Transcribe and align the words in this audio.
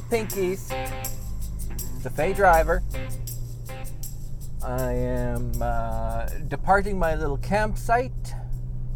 Pinkies, 0.00 0.68
the 2.02 2.10
Fey 2.10 2.32
driver. 2.32 2.82
I 4.62 4.92
am 4.92 5.52
uh, 5.60 6.26
departing 6.48 6.98
my 6.98 7.14
little 7.14 7.38
campsite. 7.38 8.34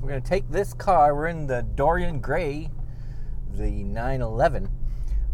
We're 0.00 0.10
going 0.10 0.22
to 0.22 0.28
take 0.28 0.50
this 0.50 0.74
car. 0.74 1.14
We're 1.14 1.28
in 1.28 1.46
the 1.46 1.62
Dorian 1.62 2.20
Gray, 2.20 2.70
the 3.54 3.70
911. 3.70 4.68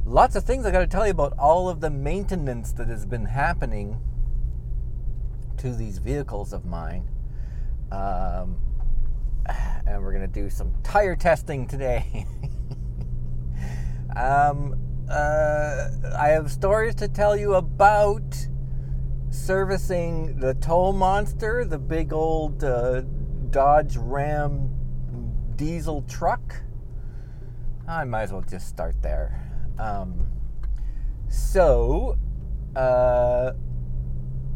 Lots 0.04 0.36
of 0.36 0.44
things 0.44 0.66
I 0.66 0.70
got 0.70 0.80
to 0.80 0.86
tell 0.86 1.04
you 1.04 1.10
about 1.10 1.32
all 1.38 1.68
of 1.68 1.80
the 1.80 1.90
maintenance 1.90 2.72
that 2.72 2.88
has 2.88 3.04
been 3.04 3.24
happening 3.24 4.00
to 5.56 5.74
these 5.74 5.98
vehicles 5.98 6.52
of 6.52 6.64
mine. 6.64 7.08
Um, 7.90 8.56
and 9.86 10.02
we're 10.02 10.12
going 10.12 10.20
to 10.20 10.32
do 10.32 10.48
some 10.48 10.74
tire 10.84 11.16
testing 11.16 11.66
today. 11.66 12.26
um, 14.16 14.85
uh, 15.10 15.88
I 16.18 16.28
have 16.28 16.50
stories 16.50 16.94
to 16.96 17.08
tell 17.08 17.36
you 17.36 17.54
about 17.54 18.34
servicing 19.30 20.38
the 20.40 20.54
tow 20.54 20.92
monster, 20.92 21.64
the 21.64 21.78
big 21.78 22.12
old 22.12 22.64
uh, 22.64 23.02
Dodge 23.50 23.96
Ram 23.96 24.70
diesel 25.56 26.02
truck. 26.02 26.62
I 27.88 28.04
might 28.04 28.22
as 28.22 28.32
well 28.32 28.42
just 28.42 28.68
start 28.68 29.00
there. 29.02 29.42
Um, 29.78 30.26
so, 31.28 32.16
uh, 32.74 33.52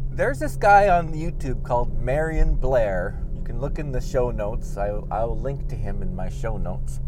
there's 0.09 0.39
this 0.39 0.57
guy 0.57 0.89
on 0.89 1.13
YouTube 1.13 1.63
called 1.63 1.97
Marion 2.01 2.55
Blair. 2.55 3.23
You 3.33 3.43
can 3.43 3.59
look 3.61 3.79
in 3.79 3.91
the 3.91 4.01
show 4.01 4.31
notes. 4.31 4.77
I, 4.77 4.89
I 5.09 5.23
will 5.23 5.39
link 5.39 5.69
to 5.69 5.75
him 5.75 6.01
in 6.01 6.13
my 6.15 6.29
show 6.29 6.57
notes. 6.57 6.99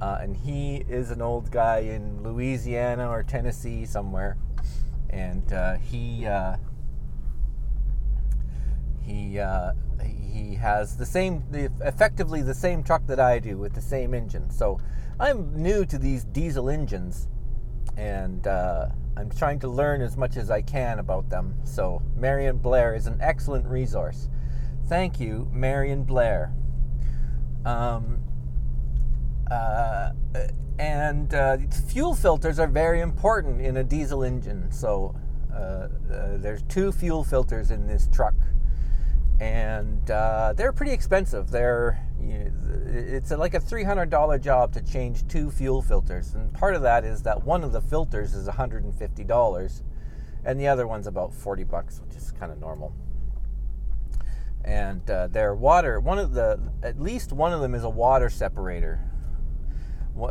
Uh, 0.00 0.18
and 0.20 0.36
he 0.36 0.84
is 0.88 1.10
an 1.10 1.22
old 1.22 1.50
guy 1.50 1.78
in 1.78 2.22
Louisiana 2.22 3.08
or 3.08 3.22
Tennessee 3.22 3.86
somewhere, 3.86 4.36
and 5.08 5.50
uh, 5.52 5.76
he 5.76 6.26
uh, 6.26 6.56
he 9.02 9.38
uh, 9.38 9.72
he 10.36 10.54
has 10.56 10.96
the 10.96 11.06
same, 11.06 11.44
the, 11.50 11.70
effectively 11.80 12.42
the 12.42 12.54
same 12.54 12.82
truck 12.82 13.06
that 13.06 13.18
I 13.18 13.38
do 13.38 13.56
with 13.56 13.74
the 13.74 13.80
same 13.80 14.12
engine. 14.12 14.50
So 14.50 14.78
I'm 15.18 15.56
new 15.56 15.86
to 15.86 15.98
these 15.98 16.24
diesel 16.24 16.68
engines, 16.68 17.28
and 17.96 18.46
uh, 18.46 18.88
I'm 19.16 19.30
trying 19.30 19.60
to 19.60 19.68
learn 19.68 20.02
as 20.02 20.16
much 20.16 20.36
as 20.36 20.50
I 20.50 20.60
can 20.60 20.98
about 20.98 21.30
them. 21.30 21.54
So 21.64 22.02
Marion 22.14 22.58
Blair 22.58 22.94
is 22.94 23.06
an 23.06 23.18
excellent 23.20 23.66
resource. 23.66 24.28
Thank 24.88 25.18
you, 25.18 25.48
Marion 25.52 26.04
Blair. 26.04 26.52
Um, 27.64 28.25
uh, 29.50 30.10
and 30.78 31.32
uh, 31.34 31.58
fuel 31.88 32.14
filters 32.14 32.58
are 32.58 32.66
very 32.66 33.00
important 33.00 33.60
in 33.60 33.78
a 33.78 33.84
diesel 33.84 34.22
engine. 34.22 34.70
So 34.70 35.14
uh, 35.52 35.56
uh, 35.56 35.88
there's 36.36 36.62
two 36.62 36.92
fuel 36.92 37.24
filters 37.24 37.70
in 37.70 37.86
this 37.86 38.08
truck, 38.12 38.34
and 39.40 40.10
uh, 40.10 40.52
they're 40.56 40.72
pretty 40.72 40.92
expensive. 40.92 41.50
They're 41.50 42.02
you 42.20 42.52
it's 42.88 43.30
like 43.30 43.54
a 43.54 43.60
$300 43.60 44.40
job 44.40 44.72
to 44.72 44.82
change 44.82 45.26
two 45.28 45.50
fuel 45.50 45.82
filters, 45.82 46.34
and 46.34 46.52
part 46.52 46.74
of 46.74 46.82
that 46.82 47.04
is 47.04 47.22
that 47.22 47.44
one 47.44 47.62
of 47.62 47.72
the 47.72 47.80
filters 47.80 48.34
is 48.34 48.48
$150, 48.48 49.82
and 50.44 50.60
the 50.60 50.68
other 50.68 50.86
one's 50.86 51.06
about 51.06 51.32
40 51.32 51.64
bucks, 51.64 52.00
which 52.00 52.16
is 52.16 52.32
kind 52.32 52.52
of 52.52 52.58
normal 52.58 52.94
and 54.64 55.08
uh, 55.08 55.28
their 55.28 55.54
water 55.54 56.00
one 56.00 56.18
of 56.18 56.32
the 56.32 56.58
at 56.82 57.00
least 57.00 57.32
one 57.32 57.52
of 57.52 57.60
them 57.60 57.72
is 57.72 57.84
a 57.84 57.88
water 57.88 58.28
separator 58.28 59.00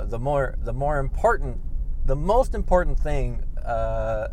the 0.05 0.19
more 0.19 0.55
the 0.61 0.73
more 0.73 0.99
important 0.99 1.59
the 2.05 2.15
most 2.15 2.55
important 2.55 2.99
thing 2.99 3.43
uh, 3.63 4.27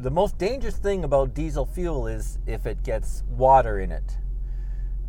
the 0.00 0.10
most 0.10 0.38
dangerous 0.38 0.76
thing 0.76 1.02
about 1.02 1.34
diesel 1.34 1.66
fuel 1.66 2.06
is 2.06 2.38
if 2.46 2.66
it 2.66 2.82
gets 2.84 3.24
water 3.28 3.80
in 3.80 3.90
it. 3.90 4.16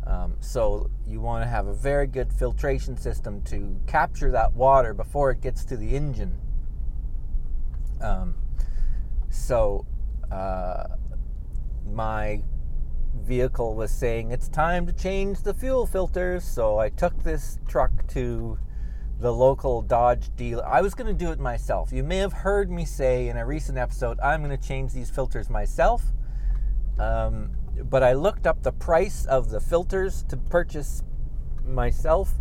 Um, 0.06 0.36
so 0.40 0.90
you 1.06 1.20
want 1.20 1.44
to 1.44 1.48
have 1.48 1.66
a 1.66 1.74
very 1.74 2.06
good 2.06 2.32
filtration 2.32 2.96
system 2.96 3.42
to 3.42 3.78
capture 3.86 4.32
that 4.32 4.52
water 4.54 4.92
before 4.92 5.30
it 5.30 5.40
gets 5.40 5.64
to 5.66 5.76
the 5.76 5.94
engine. 5.94 6.36
Um, 8.00 8.34
so 9.28 9.86
uh, 10.32 10.84
my 11.86 12.42
vehicle 13.14 13.74
was 13.74 13.90
saying 13.90 14.32
it's 14.32 14.48
time 14.48 14.86
to 14.86 14.92
change 14.92 15.42
the 15.42 15.52
fuel 15.52 15.84
filters 15.84 16.44
so 16.44 16.78
i 16.78 16.88
took 16.88 17.22
this 17.24 17.58
truck 17.66 17.90
to 18.06 18.56
the 19.20 19.32
local 19.32 19.82
Dodge 19.82 20.34
dealer. 20.34 20.66
I 20.66 20.80
was 20.80 20.94
going 20.94 21.06
to 21.06 21.24
do 21.24 21.30
it 21.30 21.38
myself. 21.38 21.92
You 21.92 22.02
may 22.02 22.16
have 22.16 22.32
heard 22.32 22.70
me 22.70 22.86
say 22.86 23.28
in 23.28 23.36
a 23.36 23.44
recent 23.44 23.76
episode, 23.76 24.18
I'm 24.20 24.42
going 24.42 24.56
to 24.56 24.68
change 24.68 24.92
these 24.92 25.10
filters 25.10 25.50
myself. 25.50 26.02
Um, 26.98 27.52
but 27.84 28.02
I 28.02 28.14
looked 28.14 28.46
up 28.46 28.62
the 28.62 28.72
price 28.72 29.26
of 29.26 29.50
the 29.50 29.60
filters 29.60 30.24
to 30.28 30.36
purchase 30.36 31.02
myself, 31.66 32.32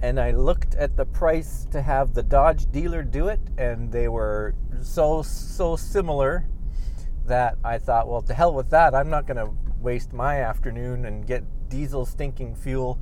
and 0.00 0.18
I 0.18 0.30
looked 0.30 0.74
at 0.74 0.96
the 0.96 1.04
price 1.04 1.66
to 1.70 1.82
have 1.82 2.14
the 2.14 2.22
Dodge 2.22 2.70
dealer 2.72 3.02
do 3.02 3.28
it, 3.28 3.40
and 3.58 3.92
they 3.92 4.08
were 4.08 4.54
so, 4.80 5.22
so 5.22 5.76
similar 5.76 6.46
that 7.26 7.56
I 7.62 7.76
thought, 7.78 8.08
well, 8.08 8.22
to 8.22 8.34
hell 8.34 8.54
with 8.54 8.70
that. 8.70 8.94
I'm 8.94 9.10
not 9.10 9.26
going 9.26 9.36
to 9.36 9.52
waste 9.80 10.12
my 10.12 10.40
afternoon 10.40 11.04
and 11.04 11.26
get 11.26 11.44
diesel 11.68 12.06
stinking 12.06 12.54
fuel 12.56 12.98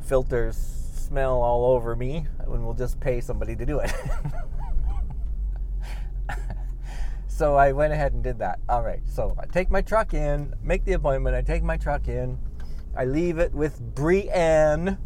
filters 0.00 0.85
smell 1.06 1.40
all 1.42 1.66
over 1.66 1.94
me 1.94 2.26
and 2.40 2.64
we'll 2.64 2.74
just 2.74 2.98
pay 2.98 3.20
somebody 3.20 3.54
to 3.54 3.64
do 3.64 3.78
it. 3.78 3.92
so 7.28 7.54
I 7.54 7.72
went 7.72 7.92
ahead 7.92 8.12
and 8.12 8.22
did 8.22 8.38
that. 8.40 8.58
All 8.68 8.82
right, 8.82 9.00
so 9.06 9.36
I 9.38 9.46
take 9.46 9.70
my 9.70 9.82
truck 9.82 10.14
in, 10.14 10.54
make 10.62 10.84
the 10.84 10.94
appointment, 10.94 11.36
I 11.36 11.42
take 11.42 11.62
my 11.62 11.76
truck 11.76 12.08
in, 12.08 12.38
I 12.96 13.04
leave 13.04 13.38
it 13.38 13.52
with 13.52 13.80
Bre-Anne, 13.94 14.98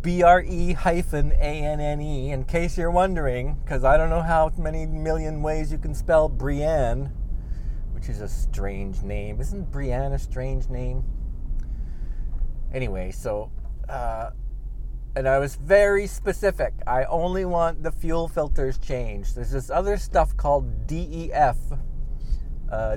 B 0.00 0.22
R 0.22 0.42
E 0.42 0.72
hyphen 0.72 1.32
A 1.32 1.62
N 1.64 1.80
N 1.80 2.00
E, 2.00 2.30
in 2.30 2.44
case 2.44 2.78
you're 2.78 2.90
wondering, 2.90 3.58
because 3.64 3.84
I 3.84 3.96
don't 3.96 4.10
know 4.10 4.22
how 4.22 4.50
many 4.58 4.86
million 4.86 5.42
ways 5.42 5.70
you 5.70 5.78
can 5.78 5.94
spell 5.94 6.28
Bre-Anne, 6.28 7.12
which 7.92 8.08
is 8.08 8.20
a 8.20 8.28
strange 8.28 9.02
name. 9.02 9.40
Isn't 9.40 9.70
Bre-Anne 9.70 10.12
a 10.12 10.18
strange 10.18 10.68
name? 10.68 11.04
Anyway, 12.72 13.10
so 13.10 13.50
uh, 13.88 14.30
and 15.16 15.28
I 15.28 15.38
was 15.38 15.56
very 15.56 16.06
specific. 16.06 16.74
I 16.86 17.04
only 17.04 17.44
want 17.44 17.82
the 17.82 17.92
fuel 17.92 18.28
filters 18.28 18.78
changed. 18.78 19.36
There's 19.36 19.52
this 19.52 19.70
other 19.70 19.96
stuff 19.96 20.36
called 20.36 20.86
DEF, 20.86 21.56
uh, 22.70 22.96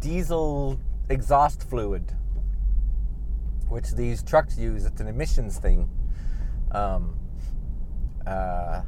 diesel 0.00 0.80
exhaust 1.08 1.68
fluid, 1.68 2.12
which 3.68 3.92
these 3.92 4.22
trucks 4.22 4.58
use. 4.58 4.84
It's 4.84 5.00
an 5.00 5.06
emissions 5.06 5.58
thing. 5.58 5.88
Um, 6.72 7.18
uh, 8.26 8.82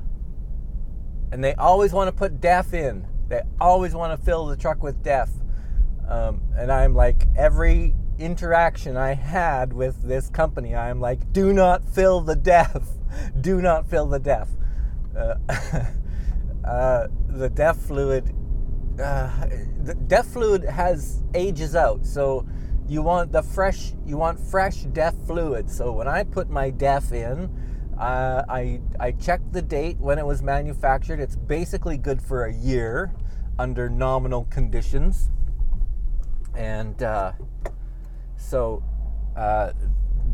and 1.30 1.42
they 1.42 1.54
always 1.54 1.92
want 1.92 2.08
to 2.08 2.12
put 2.12 2.40
DEF 2.40 2.74
in. 2.74 3.06
They 3.28 3.42
always 3.60 3.94
want 3.94 4.18
to 4.18 4.24
fill 4.24 4.46
the 4.46 4.56
truck 4.56 4.82
with 4.82 5.02
DEF. 5.02 5.30
Um, 6.08 6.40
and 6.56 6.70
I'm 6.72 6.94
like, 6.94 7.26
every 7.36 7.94
interaction 8.18 8.96
I 8.96 9.14
had 9.14 9.72
with 9.72 10.02
this 10.02 10.28
company, 10.30 10.74
I'm 10.74 11.00
like, 11.00 11.32
do 11.32 11.52
not 11.52 11.84
fill 11.84 12.20
the 12.20 12.36
DEF. 12.36 12.82
Do 13.40 13.62
not 13.62 13.88
fill 13.88 14.06
the 14.06 14.18
DEF. 14.18 14.48
Uh, 15.16 15.34
uh, 16.66 17.06
the 17.28 17.48
DEF 17.48 17.76
fluid, 17.76 18.34
uh, 19.02 19.46
the 19.84 19.94
DEF 19.94 20.26
fluid 20.26 20.64
has 20.64 21.22
ages 21.34 21.74
out, 21.74 22.04
so 22.04 22.46
you 22.88 23.02
want 23.02 23.32
the 23.32 23.42
fresh, 23.42 23.92
you 24.04 24.16
want 24.16 24.38
fresh 24.38 24.82
DEF 24.82 25.14
fluid. 25.26 25.70
So 25.70 25.92
when 25.92 26.08
I 26.08 26.24
put 26.24 26.50
my 26.50 26.70
DEF 26.70 27.12
in, 27.12 27.50
uh, 27.98 28.44
I 28.48 28.80
I 29.00 29.12
checked 29.12 29.52
the 29.52 29.62
date 29.62 29.98
when 29.98 30.18
it 30.18 30.26
was 30.26 30.42
manufactured. 30.42 31.18
It's 31.20 31.36
basically 31.36 31.96
good 31.96 32.20
for 32.20 32.44
a 32.44 32.52
year 32.52 33.12
under 33.58 33.88
nominal 33.88 34.44
conditions, 34.50 35.30
and 36.54 37.02
uh, 37.02 37.32
so 38.36 38.82
uh, 39.36 39.72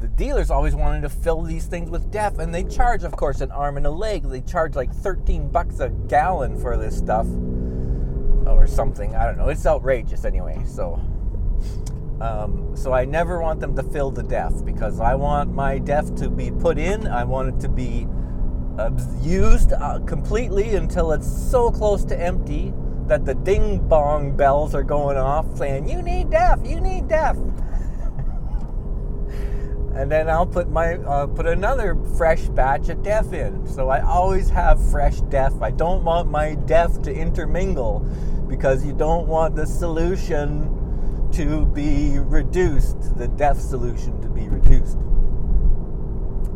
the 0.00 0.08
dealers 0.08 0.50
always 0.50 0.74
wanted 0.74 1.02
to 1.02 1.08
fill 1.08 1.42
these 1.42 1.66
things 1.66 1.90
with 1.90 2.10
DEF, 2.10 2.38
and 2.38 2.54
they 2.54 2.64
charge, 2.64 3.04
of 3.04 3.12
course, 3.12 3.40
an 3.40 3.50
arm 3.52 3.76
and 3.76 3.86
a 3.86 3.90
leg. 3.90 4.24
They 4.24 4.40
charge 4.40 4.74
like 4.74 4.92
13 4.92 5.48
bucks 5.48 5.80
a 5.80 5.90
gallon 6.08 6.60
for 6.60 6.76
this 6.76 6.96
stuff, 6.96 7.26
or 8.46 8.66
something. 8.66 9.14
I 9.14 9.26
don't 9.26 9.38
know. 9.38 9.48
It's 9.48 9.66
outrageous 9.66 10.24
anyway. 10.24 10.62
So, 10.66 10.94
um, 12.20 12.72
so 12.74 12.92
I 12.92 13.04
never 13.04 13.40
want 13.40 13.60
them 13.60 13.76
to 13.76 13.82
fill 13.82 14.10
the 14.10 14.22
DEF 14.22 14.64
because 14.64 15.00
I 15.00 15.14
want 15.14 15.52
my 15.52 15.78
DEF 15.78 16.14
to 16.16 16.28
be 16.30 16.50
put 16.50 16.78
in. 16.78 17.06
I 17.06 17.24
want 17.24 17.54
it 17.54 17.60
to 17.60 17.68
be 17.68 18.06
used 19.20 19.72
uh, 19.72 20.00
completely 20.00 20.74
until 20.74 21.12
it's 21.12 21.30
so 21.30 21.70
close 21.70 22.04
to 22.06 22.18
empty 22.18 22.72
that 23.06 23.24
the 23.24 23.34
ding 23.34 23.86
bong 23.88 24.36
bells 24.36 24.74
are 24.74 24.82
going 24.82 25.16
off 25.16 25.46
saying, 25.56 25.88
"You 25.88 26.02
need 26.02 26.30
DEF. 26.30 26.60
You 26.64 26.80
need 26.80 27.08
DEF." 27.08 27.36
And 29.94 30.10
then 30.10 30.28
I'll 30.28 30.46
put 30.46 30.70
my 30.70 30.94
uh, 30.94 31.26
put 31.26 31.46
another 31.46 31.96
fresh 32.16 32.42
batch 32.42 32.88
of 32.88 33.02
DEF 33.02 33.32
in. 33.32 33.66
So 33.66 33.88
I 33.88 34.00
always 34.00 34.48
have 34.50 34.82
fresh 34.90 35.20
DEF. 35.22 35.60
I 35.60 35.70
don't 35.70 36.04
want 36.04 36.30
my 36.30 36.54
DEF 36.54 37.02
to 37.02 37.14
intermingle 37.14 38.00
because 38.48 38.84
you 38.84 38.92
don't 38.92 39.26
want 39.26 39.54
the 39.54 39.66
solution 39.66 41.30
to 41.32 41.66
be 41.66 42.18
reduced, 42.18 43.16
the 43.16 43.28
DEF 43.28 43.58
solution 43.58 44.20
to 44.22 44.28
be 44.28 44.48
reduced. 44.48 44.98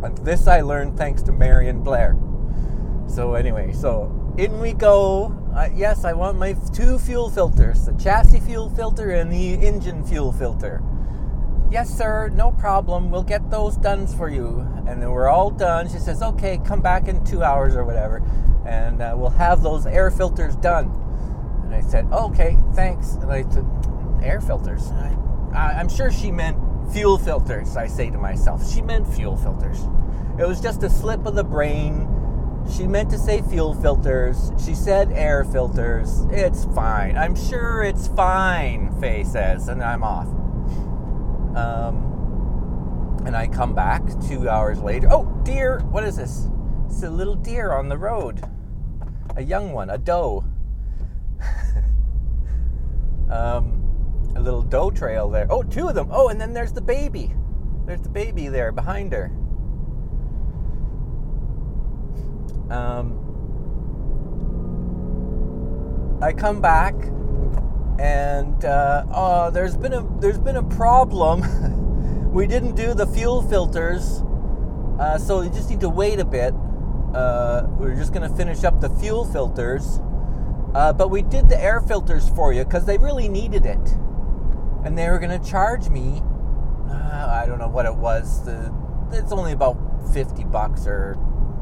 And 0.03 0.17
this 0.19 0.47
I 0.47 0.61
learned 0.61 0.97
thanks 0.97 1.23
to 1.23 1.33
Marion 1.33 1.83
Blair. 1.83 2.17
So 3.07 3.35
anyway, 3.35 3.73
so 3.73 4.35
in 4.39 4.61
we 4.61 4.73
go. 4.73 5.35
Uh, 5.55 5.71
yes, 5.75 6.05
I 6.05 6.13
want 6.13 6.39
my 6.39 6.55
two 6.75 6.99
fuel 6.99 7.31
filters, 7.31 7.87
the 7.87 7.93
chassis 7.93 8.41
fuel 8.41 8.69
filter 8.69 9.11
and 9.13 9.33
the 9.33 9.55
engine 9.55 10.05
fuel 10.05 10.33
filter. 10.33 10.83
Yes, 11.69 11.91
sir, 11.91 12.31
no 12.33 12.53
problem. 12.53 13.11
We'll 13.11 13.25
get 13.25 13.51
those 13.51 13.77
done 13.77 14.07
for 14.07 14.31
you. 14.31 14.61
And 14.87 15.03
then 15.03 15.11
we're 15.11 15.29
all 15.29 15.51
done. 15.51 15.89
She 15.89 15.99
says, 15.99 16.23
okay, 16.23 16.59
come 16.59 16.81
back 16.81 17.09
in 17.09 17.25
two 17.25 17.43
hours 17.43 17.75
or 17.75 17.85
whatever, 17.85 18.23
and 18.65 19.03
uh, 19.03 19.15
we'll 19.17 19.31
have 19.31 19.63
those 19.63 19.85
air 19.85 20.11
filters 20.11 20.55
done. 20.57 20.87
And 21.65 21.75
I 21.75 21.81
said, 21.81 22.07
okay, 22.13 22.57
thanks. 22.75 23.15
And 23.15 23.33
I 23.33 23.43
said, 23.51 23.67
air 24.23 24.41
filters? 24.41 24.91
I, 24.93 25.73
I'm 25.73 25.89
sure 25.89 26.13
she 26.13 26.31
meant 26.31 26.57
fuel 26.93 27.19
filters, 27.19 27.77
I 27.77 27.89
say 27.89 28.11
to 28.11 28.19
myself. 28.19 28.73
She 28.73 28.81
meant 28.81 29.13
fuel 29.13 29.37
filters. 29.37 29.81
It 30.39 30.47
was 30.47 30.61
just 30.61 30.85
a 30.85 30.91
slip 30.91 31.27
of 31.27 31.35
the 31.35 31.45
brain. 31.45 32.09
She 32.77 32.87
meant 32.87 33.11
to 33.11 33.19
say 33.19 33.43
fuel 33.43 33.75
filters. 33.75 34.53
She 34.65 34.75
said 34.75 35.11
air 35.13 35.45
filters. 35.45 36.21
It's 36.31 36.65
fine. 36.67 37.17
I'm 37.17 37.35
sure 37.35 37.83
it's 37.83 38.07
fine, 38.09 38.93
Fey 39.01 39.25
says, 39.25 39.69
and 39.69 39.83
I'm 39.83 40.05
off. 40.05 40.29
Um, 41.57 43.23
and 43.25 43.35
I 43.35 43.49
come 43.49 43.75
back 43.75 44.03
two 44.29 44.49
hours 44.49 44.79
later. 44.79 45.09
Oh, 45.11 45.25
deer! 45.43 45.81
What 45.91 46.05
is 46.05 46.17
this? 46.17 46.49
It's 46.87 47.03
a 47.03 47.11
little 47.11 47.35
deer 47.35 47.73
on 47.73 47.89
the 47.89 47.97
road. 47.97 48.45
A 49.37 49.43
young 49.43 49.73
one, 49.73 49.91
a 49.91 49.99
doe. 49.99 50.45
um, 53.31 54.33
a 54.37 54.41
little 54.41 54.63
doe 54.63 54.91
trail 54.91 55.31
there. 55.31 55.47
Oh, 55.51 55.63
two 55.63 55.89
of 55.89 55.95
them. 55.95 56.09
Oh, 56.13 56.29
and 56.29 56.41
then 56.41 56.53
there's 56.53 56.73
the 56.73 56.81
baby. 56.81 57.35
There's 57.87 58.03
the 58.03 58.11
baby 58.11 58.49
there 58.49 58.71
behind 58.71 59.13
her. 59.13 59.33
Um, 62.71 63.23
I 66.21 66.33
come 66.33 66.61
back 66.61 66.95
and 67.99 68.65
uh, 68.65 69.05
oh, 69.13 69.51
there's 69.51 69.77
been 69.77 69.93
a 69.93 70.07
there's 70.21 70.39
been 70.39 70.57
a 70.57 70.63
problem. 70.63 71.43
we 72.33 72.47
didn't 72.47 72.75
do 72.75 72.95
the 72.95 73.07
fuel 73.07 73.43
filters, 73.43 74.23
uh, 75.01 75.19
so 75.19 75.41
you 75.41 75.51
just 75.51 75.71
need 75.71 75.81
to 75.81 75.89
wait 75.89 76.19
a 76.19 76.25
bit. 76.25 76.55
Uh, 77.15 77.67
we're 77.79 77.95
just 77.95 78.13
going 78.13 78.29
to 78.29 78.37
finish 78.37 78.65
up 78.65 78.81
the 78.81 78.91
fuel 78.91 79.25
filters, 79.25 80.01
uh, 80.75 80.93
but 80.93 81.11
we 81.11 81.23
did 81.23 81.49
the 81.49 81.61
air 81.63 81.81
filters 81.81 82.29
for 82.31 82.53
you 82.53 82.65
because 82.65 82.85
they 82.85 82.99
really 82.99 83.29
needed 83.29 83.65
it, 83.65 83.97
and 84.85 84.99
they 84.99 85.09
were 85.09 85.19
going 85.19 85.41
to 85.41 85.49
charge 85.51 85.89
me. 85.89 86.23
Uh, 86.89 87.43
I 87.43 87.47
don't 87.47 87.59
know 87.59 87.69
what 87.69 87.87
it 87.87 87.97
was. 87.97 88.45
The, 88.45 88.73
it's 89.13 89.33
only 89.33 89.53
about 89.53 89.79
fifty 90.13 90.45
bucks 90.45 90.87
or 90.87 91.17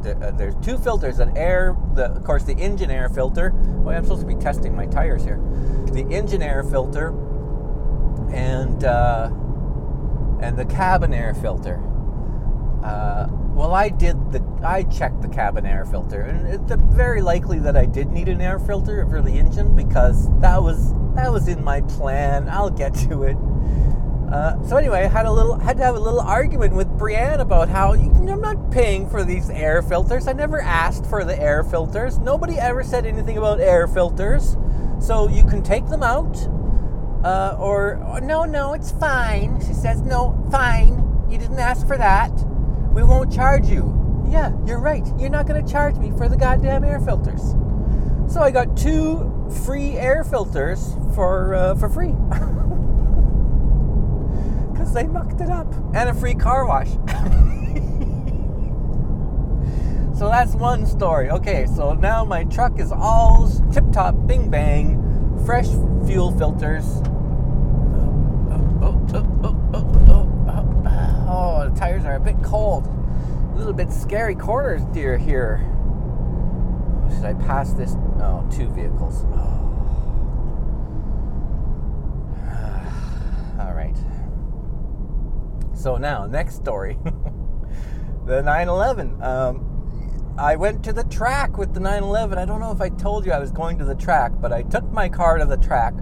uh, 0.05 0.31
there's 0.33 0.55
two 0.57 0.77
filters 0.77 1.19
an 1.19 1.35
air 1.35 1.75
the, 1.95 2.05
of 2.11 2.25
course 2.25 2.45
the 2.45 2.53
engine 2.55 2.91
air 2.91 3.09
filter 3.09 3.53
well 3.55 3.97
i'm 3.97 4.05
supposed 4.05 4.21
to 4.21 4.27
be 4.27 4.35
testing 4.35 4.77
my 4.77 4.85
tires 4.85 5.25
here 5.25 5.39
the 5.95 6.03
engine 6.15 6.43
air 6.43 6.63
filter 6.63 7.09
and 8.33 8.85
uh, 8.85 9.31
and 10.41 10.59
the 10.59 10.65
cabin 10.67 11.15
air 11.15 11.35
filter 11.35 11.81
uh, 12.85 13.27
well 13.55 13.73
i 13.73 13.89
did 13.89 14.33
the 14.33 14.43
i 14.63 14.83
checked 14.83 15.23
the 15.23 15.29
cabin 15.29 15.65
air 15.65 15.85
filter 15.85 16.23
and 16.23 16.47
it's 16.47 16.83
very 16.93 17.23
likely 17.23 17.59
that 17.59 17.77
i 17.77 17.87
did 17.87 18.09
need 18.11 18.29
an 18.29 18.41
air 18.41 18.59
filter 18.59 19.07
for 19.07 19.23
the 19.23 19.33
engine 19.33 19.75
because 19.75 20.29
that 20.41 20.63
was 20.63 20.93
that 21.15 21.31
was 21.31 21.49
in 21.49 21.63
my 21.63 21.81
plan 21.83 22.49
i'll 22.49 22.71
get 22.71 22.93
to 22.95 23.23
it 23.23 23.37
uh, 24.35 24.61
so 24.67 24.77
anyway, 24.77 25.05
I 25.05 25.07
had 25.07 25.27
a 25.27 25.33
little 25.33 25.57
had 25.59 25.77
to 25.77 25.85
have 25.85 25.95
a 25.95 26.01
little 26.01 26.21
argument 26.21 26.75
with 26.75 26.89
Bre-Anne 26.99 27.41
about 27.41 27.69
how 27.69 27.93
you, 27.93 28.11
I'm 28.11 28.41
not 28.41 28.73
paying 28.73 29.09
for 29.09 29.23
these 29.23 29.49
air 29.49 29.81
filters. 29.81 30.27
I 30.27 30.33
never 30.33 30.61
asked 30.61 31.07
for 31.07 31.25
the 31.25 31.41
air 31.41 31.63
filters. 31.63 32.19
Nobody 32.19 32.59
ever 32.59 32.83
said 32.83 33.07
anything 33.07 33.37
about 33.37 33.61
air 33.61 33.87
filters. 33.87 34.57
So 35.05 35.29
you 35.29 35.45
can 35.45 35.63
take 35.63 35.87
them 35.89 36.03
out, 36.03 36.35
uh, 37.25 37.59
or, 37.61 38.03
or 38.05 38.23
no, 38.23 38.47
no, 38.47 38.73
it's 38.73 38.91
fine. 38.93 39.61
She 39.61 39.75
says, 39.75 40.01
no, 40.01 40.35
fine. 40.51 41.27
You 41.29 41.37
didn't 41.37 41.59
ask 41.59 41.87
for 41.87 41.99
that. 41.99 42.33
We 42.95 43.03
won't 43.03 43.31
charge 43.31 43.67
you. 43.67 43.93
Yeah, 44.31 44.53
you're 44.65 44.81
right. 44.81 45.07
You're 45.19 45.29
not 45.29 45.47
going 45.47 45.63
to 45.63 45.71
charge 45.71 45.97
me 45.97 46.11
for 46.17 46.27
the 46.27 46.39
goddamn 46.39 46.85
air 46.85 47.01
filters. 47.01 47.55
So 48.33 48.41
I 48.41 48.51
got 48.51 48.79
two 48.79 49.31
free 49.67 49.99
air 49.99 50.25
filters 50.25 50.95
for 51.15 51.55
uh, 51.55 51.75
for 51.75 51.91
free. 51.91 52.13
because 54.73 54.95
they 54.95 55.07
mucked 55.07 55.43
it 55.43 55.51
up. 55.51 55.71
And 55.95 56.09
a 56.09 56.15
free 56.15 56.35
car 56.35 56.67
wash. 56.67 56.89
so 60.17 60.29
that's 60.29 60.55
one 60.55 60.87
story. 60.87 61.31
Okay, 61.31 61.67
so 61.75 61.95
now 61.95 62.25
my 62.25 62.45
truck 62.45 62.79
is 62.79 62.93
all 62.93 63.51
tip 63.73 63.85
top, 63.93 64.15
bing 64.27 64.49
bang, 64.49 65.01
fresh 65.45 65.69
fuel 66.07 66.31
filters. 66.39 66.85
Oh, 68.81 69.07
oh, 69.13 69.27
oh, 69.75 70.25
oh, 71.29 71.69
the 71.69 71.79
tires 71.79 72.05
are 72.05 72.15
a 72.15 72.21
bit 72.21 72.37
cold. 72.43 72.87
A 72.87 73.57
little 73.57 73.73
bit 73.73 73.93
scary 73.93 74.35
corners, 74.35 74.83
dear, 74.93 75.19
here. 75.19 75.59
Should 77.15 77.25
I 77.25 77.35
pass 77.35 77.73
this? 77.73 77.95
Oh, 78.21 78.49
two 78.51 78.69
vehicles. 78.71 79.25
All 83.61 83.75
right. 83.75 83.97
So 85.75 85.97
now, 85.97 86.27
next 86.27 86.55
story. 86.57 86.99
the 88.27 88.43
911. 88.43 89.23
Um, 89.23 89.74
I 90.37 90.57
went 90.57 90.83
to 90.85 90.93
the 90.93 91.05
track 91.05 91.57
with 91.59 91.75
the 91.75 91.81
911. 91.81 92.39
I 92.39 92.45
don't 92.45 92.61
know 92.61 92.73
if 92.73 92.81
I 92.81 92.89
told 92.89 93.25
you 93.25 93.31
I 93.31 93.39
was 93.39 93.53
going 93.53 93.79
to 93.79 93.85
the 93.85 93.95
track, 93.95 94.33
but 94.41 94.53
I 94.53 94.63
took 94.63 94.85
my 94.91 95.09
car 95.09 95.39
to 95.39 95.45
the 95.45 95.57
track, 95.57 95.95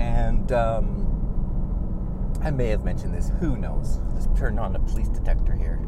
and 0.00 0.50
um, 0.52 2.38
I 2.42 2.50
may 2.50 2.68
have 2.68 2.82
mentioned 2.82 3.14
this. 3.14 3.30
Who 3.40 3.56
knows? 3.56 4.00
Let's 4.14 4.28
turn 4.38 4.58
on 4.58 4.72
the 4.72 4.78
police 4.78 5.08
detector 5.08 5.54
here. 5.54 5.80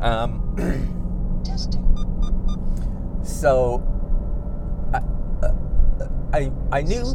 Um, 0.00 1.42
Testing. 1.44 1.84
So, 3.22 3.82
I, 4.94 4.98
uh, 5.44 5.54
I, 6.32 6.52
I 6.72 6.82
knew 6.82 7.14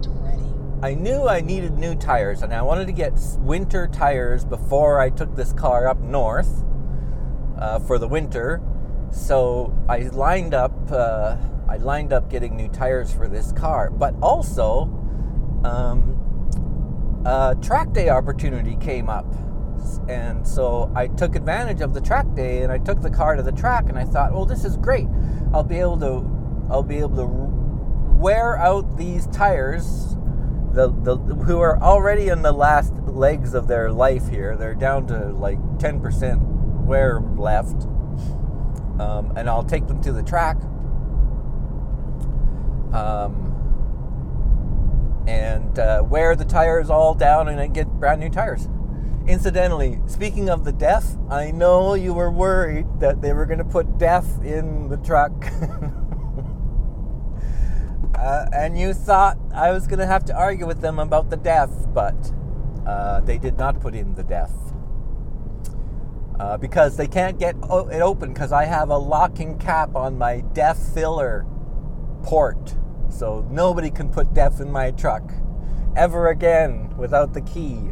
I 0.83 0.93
knew 0.93 1.27
I 1.27 1.41
needed 1.41 1.79
new 1.79 1.95
tires, 1.95 2.43
and 2.43 2.53
I 2.53 2.61
wanted 2.61 2.85
to 2.87 2.93
get 2.93 3.13
winter 3.39 3.87
tires 3.87 4.45
before 4.45 4.99
I 4.99 5.09
took 5.09 5.35
this 5.35 5.51
car 5.53 5.87
up 5.87 5.99
north 5.99 6.63
uh, 7.57 7.79
for 7.79 7.97
the 7.97 8.07
winter. 8.07 8.61
So 9.13 9.73
I 9.87 9.99
lined 9.99 10.53
up. 10.53 10.73
Uh, 10.91 11.37
I 11.69 11.77
lined 11.77 12.11
up 12.11 12.29
getting 12.29 12.55
new 12.55 12.67
tires 12.67 13.13
for 13.13 13.27
this 13.27 13.51
car, 13.51 13.89
but 13.89 14.15
also 14.21 14.83
um, 15.63 17.21
a 17.25 17.55
track 17.61 17.93
day 17.93 18.09
opportunity 18.09 18.75
came 18.75 19.09
up, 19.09 19.25
and 20.09 20.45
so 20.45 20.91
I 20.95 21.07
took 21.07 21.35
advantage 21.35 21.81
of 21.81 21.93
the 21.93 22.01
track 22.01 22.25
day, 22.35 22.63
and 22.63 22.71
I 22.71 22.79
took 22.79 23.01
the 23.01 23.09
car 23.09 23.35
to 23.35 23.43
the 23.43 23.51
track, 23.51 23.87
and 23.87 23.97
I 23.97 24.03
thought, 24.03 24.33
well, 24.33 24.45
this 24.45 24.65
is 24.65 24.77
great. 24.77 25.07
I'll 25.53 25.63
be 25.63 25.79
able 25.79 25.99
to, 25.99 26.67
I'll 26.69 26.83
be 26.83 26.97
able 26.97 27.15
to 27.15 27.25
wear 28.19 28.57
out 28.57 28.97
these 28.97 29.27
tires 29.27 30.15
the, 30.73 30.89
the 31.03 31.17
who 31.17 31.59
are 31.59 31.79
already 31.81 32.29
in 32.29 32.41
the 32.41 32.51
last 32.51 32.93
legs 33.05 33.53
of 33.53 33.67
their 33.67 33.91
life 33.91 34.27
here. 34.27 34.57
They're 34.57 34.73
down 34.73 35.05
to 35.07 35.27
like 35.29 35.59
10% 35.77 36.83
wear 36.83 37.21
left. 37.37 37.87
Um, 39.03 39.33
and 39.35 39.49
I'll 39.49 39.63
take 39.63 39.87
them 39.87 40.01
to 40.01 40.13
the 40.13 40.23
track. 40.23 40.57
Um, 42.93 43.49
and 45.27 45.77
uh, 45.77 46.03
wear 46.05 46.35
the 46.35 46.45
tires 46.45 46.89
all 46.89 47.13
down 47.13 47.47
and 47.47 47.59
then 47.59 47.73
get 47.73 47.87
brand 47.87 48.21
new 48.21 48.29
tires. 48.29 48.69
Incidentally, 49.27 49.99
speaking 50.05 50.49
of 50.49 50.63
the 50.63 50.71
DEF, 50.71 51.03
I 51.29 51.51
know 51.51 51.93
you 51.95 52.13
were 52.13 52.31
worried 52.31 52.85
that 52.99 53.21
they 53.21 53.33
were 53.33 53.45
going 53.45 53.59
to 53.59 53.65
put 53.65 53.97
DEF 53.97 54.25
in 54.43 54.89
the 54.89 54.97
truck. 54.97 55.31
Uh, 58.15 58.47
and 58.53 58.79
you 58.79 58.93
thought 58.93 59.37
I 59.53 59.71
was 59.71 59.85
going 59.85 59.99
to 59.99 60.05
have 60.05 60.23
to 60.25 60.33
argue 60.33 60.65
with 60.65 60.79
them 60.79 60.97
about 60.97 61.29
the 61.29 61.35
DEF, 61.35 61.69
but 61.93 62.15
uh, 62.85 63.19
they 63.19 63.37
did 63.37 63.57
not 63.57 63.81
put 63.81 63.95
in 63.95 64.15
the 64.15 64.23
DEF. 64.23 64.49
Uh, 66.39 66.57
because 66.57 66.97
they 66.97 67.07
can't 67.07 67.37
get 67.37 67.55
it 67.55 68.01
open 68.01 68.33
because 68.33 68.51
I 68.51 68.65
have 68.65 68.89
a 68.89 68.97
locking 68.97 69.57
cap 69.59 69.95
on 69.95 70.17
my 70.17 70.41
DEF 70.53 70.77
filler 70.77 71.45
port. 72.23 72.75
So 73.09 73.45
nobody 73.51 73.91
can 73.91 74.09
put 74.09 74.33
DEF 74.33 74.59
in 74.59 74.71
my 74.71 74.91
truck 74.91 75.31
ever 75.95 76.29
again 76.29 76.91
without 76.97 77.33
the 77.33 77.41
key. 77.41 77.91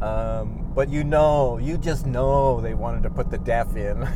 Um, 0.00 0.72
but 0.74 0.88
you 0.88 1.04
know, 1.04 1.58
you 1.58 1.78
just 1.78 2.06
know 2.06 2.60
they 2.60 2.74
wanted 2.74 3.02
to 3.04 3.10
put 3.10 3.30
the 3.30 3.38
DEF 3.38 3.76
in. 3.76 4.02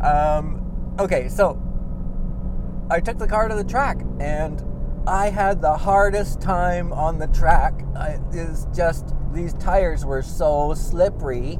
um, 0.00 0.96
okay, 0.98 1.28
so 1.28 1.62
I 2.90 3.00
took 3.00 3.18
the 3.18 3.26
car 3.26 3.48
to 3.48 3.54
the 3.54 3.64
track 3.64 4.02
and 4.20 4.62
I 5.06 5.30
had 5.30 5.60
the 5.60 5.76
hardest 5.76 6.40
time 6.40 6.92
on 6.92 7.18
the 7.18 7.28
track. 7.28 7.74
It's 8.32 8.66
just 8.74 9.14
these 9.36 9.54
tires 9.54 10.04
were 10.04 10.22
so 10.22 10.74
slippery. 10.74 11.58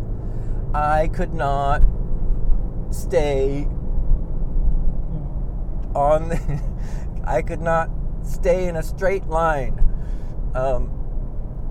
I 0.75 1.09
could 1.09 1.35
not 1.35 1.83
stay 2.91 3.69
on. 5.95 6.31
The, 6.31 6.61
I 7.25 7.43
could 7.43 7.61
not 7.61 7.91
stay 8.23 8.69
in 8.69 8.77
a 8.77 8.83
straight 8.83 9.27
line. 9.27 9.83
Um, 10.55 10.93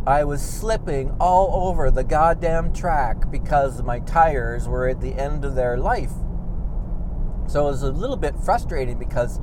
I 0.06 0.24
was 0.24 0.42
slipping 0.42 1.16
all 1.20 1.68
over 1.68 1.90
the 1.90 2.04
goddamn 2.04 2.74
track 2.74 3.32
because 3.32 3.82
my 3.82 4.00
tires 4.00 4.68
were 4.68 4.88
at 4.88 5.02
the 5.02 5.14
end 5.14 5.44
of 5.44 5.56
their 5.56 5.78
life. 5.78 6.12
So 7.48 7.68
it 7.68 7.72
was 7.72 7.84
a 7.84 7.92
little 7.92 8.18
bit 8.18 8.36
frustrating 8.38 9.00
because 9.00 9.40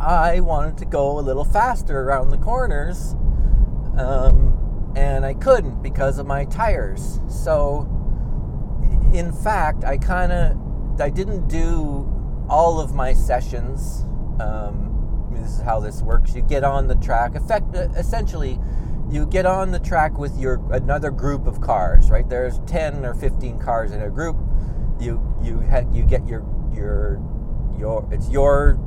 I 0.00 0.40
wanted 0.40 0.78
to 0.78 0.84
go 0.84 1.18
a 1.18 1.20
little 1.20 1.44
faster 1.44 2.00
around 2.00 2.30
the 2.30 2.38
corners, 2.38 3.14
um, 3.96 4.49
and 4.96 5.24
I 5.24 5.34
couldn't 5.34 5.82
because 5.82 6.18
of 6.18 6.26
my 6.26 6.44
tires. 6.46 7.20
So, 7.28 7.88
in 9.12 9.32
fact, 9.32 9.84
I 9.84 9.96
kind 9.98 10.32
of 10.32 11.00
I 11.00 11.10
didn't 11.10 11.48
do 11.48 12.08
all 12.48 12.80
of 12.80 12.94
my 12.94 13.12
sessions. 13.12 14.04
Um, 14.40 15.28
this 15.32 15.50
is 15.50 15.60
how 15.60 15.80
this 15.80 16.02
works. 16.02 16.34
You 16.34 16.42
get 16.42 16.64
on 16.64 16.88
the 16.88 16.96
track. 16.96 17.34
Effect, 17.34 17.74
essentially, 17.74 18.58
you 19.10 19.26
get 19.26 19.46
on 19.46 19.70
the 19.70 19.78
track 19.78 20.18
with 20.18 20.38
your 20.38 20.60
another 20.72 21.10
group 21.10 21.46
of 21.46 21.60
cars. 21.60 22.10
Right 22.10 22.28
there's 22.28 22.58
ten 22.60 23.04
or 23.04 23.14
fifteen 23.14 23.58
cars 23.58 23.92
in 23.92 24.02
a 24.02 24.10
group. 24.10 24.36
You 25.00 25.20
you 25.42 25.60
ha- 25.60 25.88
you 25.92 26.04
get 26.04 26.26
your 26.26 26.44
your 26.72 27.20
your 27.78 28.08
it's 28.12 28.28
your 28.28 28.78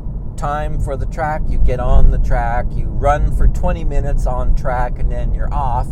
time 0.44 0.78
for 0.78 0.98
the 0.98 1.06
track, 1.06 1.42
you 1.48 1.58
get 1.58 1.80
on 1.80 2.12
the 2.12 2.18
track, 2.18 2.66
you 2.72 2.84
run 2.88 3.34
for 3.34 3.48
20 3.48 3.86
minutes 3.86 4.28
on 4.28 4.54
track, 4.56 5.00
and 5.00 5.10
then 5.10 5.34
you're 5.34 5.54
off 5.54 5.88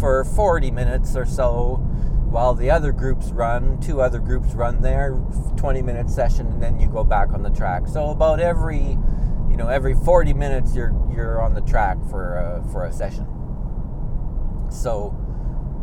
for 0.00 0.24
40 0.24 0.72
minutes 0.72 1.14
or 1.14 1.24
so 1.24 1.76
while 2.28 2.54
the 2.54 2.72
other 2.72 2.90
groups 2.90 3.28
run. 3.28 3.80
Two 3.80 4.00
other 4.00 4.18
groups 4.18 4.48
run 4.54 4.82
their 4.82 5.12
20 5.56 5.82
minute 5.82 6.10
session, 6.10 6.48
and 6.48 6.60
then 6.60 6.80
you 6.80 6.88
go 6.88 7.04
back 7.04 7.32
on 7.32 7.44
the 7.44 7.50
track. 7.50 7.86
So 7.86 8.10
about 8.10 8.40
every 8.40 8.98
you 9.48 9.56
know 9.56 9.68
every 9.68 9.94
40 9.94 10.32
minutes 10.32 10.74
you're 10.74 10.92
you're 11.14 11.40
on 11.40 11.54
the 11.54 11.60
track 11.60 11.98
for 12.10 12.34
a, 12.34 12.68
for 12.72 12.84
a 12.84 12.92
session. 12.92 13.28
So 14.72 15.14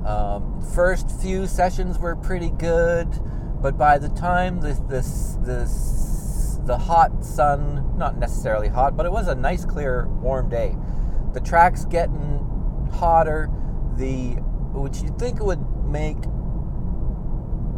um, 0.05 0.61
first 0.75 1.09
few 1.21 1.47
sessions 1.47 1.97
were 1.97 2.17
pretty 2.17 2.49
good, 2.49 3.07
but 3.61 3.77
by 3.77 3.99
the 3.99 4.09
time 4.09 4.59
this 4.59 4.79
this 4.89 5.37
this 5.39 6.14
the 6.65 6.77
hot 6.77 7.23
sun, 7.23 7.97
not 7.97 8.17
necessarily 8.17 8.67
hot, 8.67 8.97
but 8.97 9.05
it 9.05 9.11
was 9.11 9.27
a 9.27 9.35
nice, 9.35 9.65
clear, 9.65 10.07
warm 10.07 10.49
day. 10.49 10.75
The 11.33 11.39
track's 11.39 11.85
getting 11.85 12.89
hotter, 12.93 13.49
the 13.97 14.35
which 14.73 15.01
you'd 15.01 15.17
think 15.17 15.39
would 15.39 15.61
make 15.85 16.21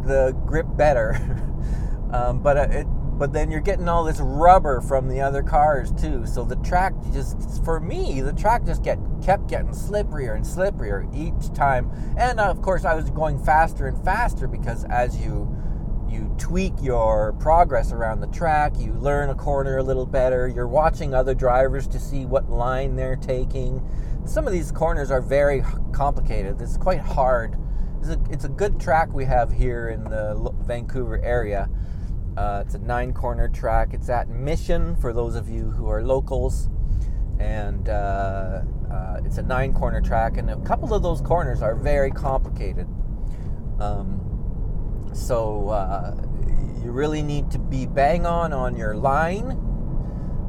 the 0.04 0.36
grip 0.46 0.66
better, 0.76 1.14
um, 2.12 2.40
but 2.40 2.56
uh, 2.56 2.68
it, 2.70 2.86
but 3.18 3.32
then 3.32 3.50
you're 3.50 3.60
getting 3.60 3.88
all 3.88 4.04
this 4.04 4.20
rubber 4.20 4.80
from 4.80 5.08
the 5.08 5.20
other 5.20 5.42
cars 5.42 5.92
too. 5.92 6.24
So 6.24 6.44
the 6.44 6.56
track 6.56 6.94
just, 7.12 7.64
for 7.64 7.80
me, 7.80 8.20
the 8.20 8.32
track 8.32 8.64
just 8.64 8.82
get 8.82 8.98
kept 9.24 9.48
getting 9.48 9.70
slipperier 9.70 10.36
and 10.36 10.44
slipperier 10.44 11.12
each 11.14 11.52
time. 11.52 11.90
And 12.16 12.38
uh, 12.38 12.44
of 12.44 12.62
course, 12.62 12.84
I 12.84 12.94
was 12.94 13.10
going 13.10 13.42
faster 13.44 13.88
and 13.88 14.02
faster 14.04 14.46
because 14.46 14.84
as 14.84 15.20
you 15.20 15.52
you 16.10 16.34
tweak 16.38 16.74
your 16.80 17.32
progress 17.34 17.92
around 17.92 18.20
the 18.20 18.26
track, 18.28 18.78
you 18.78 18.92
learn 18.94 19.30
a 19.30 19.34
corner 19.34 19.78
a 19.78 19.82
little 19.82 20.06
better, 20.06 20.48
you're 20.48 20.68
watching 20.68 21.14
other 21.14 21.34
drivers 21.34 21.86
to 21.88 21.98
see 21.98 22.24
what 22.24 22.50
line 22.50 22.96
they're 22.96 23.16
taking. 23.16 23.82
Some 24.24 24.46
of 24.46 24.52
these 24.52 24.72
corners 24.72 25.10
are 25.10 25.20
very 25.20 25.62
complicated. 25.92 26.60
It's 26.60 26.76
quite 26.76 27.00
hard. 27.00 27.56
It's 28.00 28.10
a, 28.10 28.20
it's 28.30 28.44
a 28.44 28.48
good 28.48 28.78
track 28.78 29.12
we 29.12 29.24
have 29.24 29.50
here 29.50 29.88
in 29.88 30.04
the 30.04 30.52
Vancouver 30.60 31.20
area. 31.24 31.68
Uh, 32.36 32.62
it's 32.64 32.74
a 32.74 32.78
nine 32.78 33.12
corner 33.12 33.48
track. 33.48 33.92
It's 33.92 34.08
at 34.08 34.28
Mission 34.28 34.94
for 34.96 35.12
those 35.12 35.34
of 35.34 35.48
you 35.48 35.70
who 35.70 35.88
are 35.88 36.02
locals. 36.02 36.68
And 37.40 37.88
uh, 37.88 38.62
uh, 38.90 39.20
it's 39.24 39.38
a 39.38 39.42
nine 39.42 39.72
corner 39.72 40.00
track, 40.00 40.38
and 40.38 40.50
a 40.50 40.56
couple 40.60 40.92
of 40.92 41.02
those 41.02 41.20
corners 41.20 41.62
are 41.62 41.74
very 41.74 42.10
complicated. 42.10 42.86
Um, 43.78 44.27
so 45.14 45.68
uh, 45.68 46.14
you 46.82 46.92
really 46.92 47.22
need 47.22 47.50
to 47.50 47.58
be 47.58 47.86
bang 47.86 48.26
on 48.26 48.52
on 48.52 48.76
your 48.76 48.94
line, 48.94 49.50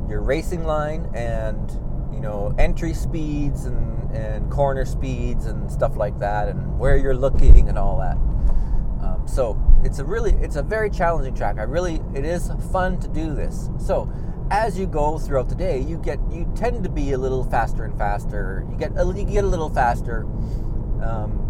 your 0.10 0.22
racing 0.22 0.64
line, 0.64 1.10
and 1.14 1.72
you 2.14 2.20
know 2.20 2.54
entry 2.58 2.94
speeds 2.94 3.66
and, 3.66 4.12
and 4.12 4.50
corner 4.52 4.86
speeds 4.86 5.46
and 5.46 5.72
stuff 5.72 5.96
like 5.98 6.18
that, 6.20 6.48
and 6.48 6.80
where 6.80 6.98
you're 6.98 7.16
looking 7.16 7.70
and 7.70 7.78
all 7.78 7.98
that. 7.98 8.18
Um, 9.06 9.24
so 9.28 9.58
it's 9.84 10.00
a 10.00 10.06
really 10.06 10.34
it's 10.34 10.56
a 10.56 10.64
very 10.64 10.90
challenging 10.90 11.34
track. 11.36 11.58
I 11.58 11.64
really 11.64 12.02
it 12.14 12.26
is 12.26 12.52
fun 12.72 13.00
to 13.00 13.08
do 13.08 13.34
this. 13.34 13.70
So 13.78 14.12
as 14.52 14.80
you 14.80 14.88
go 14.88 15.20
throughout 15.20 15.50
the 15.50 15.56
day, 15.56 15.80
you 15.80 15.98
get 15.98 16.20
you 16.32 16.52
tend 16.56 16.84
to 16.84 16.90
be 16.90 17.12
a 17.12 17.18
little 17.18 17.44
faster 17.44 17.84
and 17.84 17.98
faster. 17.98 18.66
You 18.70 18.78
get 18.78 18.92
a, 18.98 19.06
you 19.06 19.26
get 19.26 19.44
a 19.44 19.48
little 19.48 19.70
faster. 19.70 20.24
Um, 21.04 21.49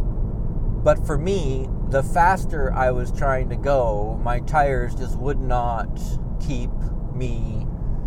but 0.83 1.05
for 1.05 1.17
me, 1.17 1.67
the 1.89 2.03
faster 2.03 2.73
I 2.73 2.91
was 2.91 3.11
trying 3.11 3.49
to 3.49 3.55
go, 3.55 4.19
my 4.23 4.39
tires 4.39 4.95
just 4.95 5.17
would 5.17 5.39
not 5.39 5.99
keep 6.39 6.71
me 7.13 7.65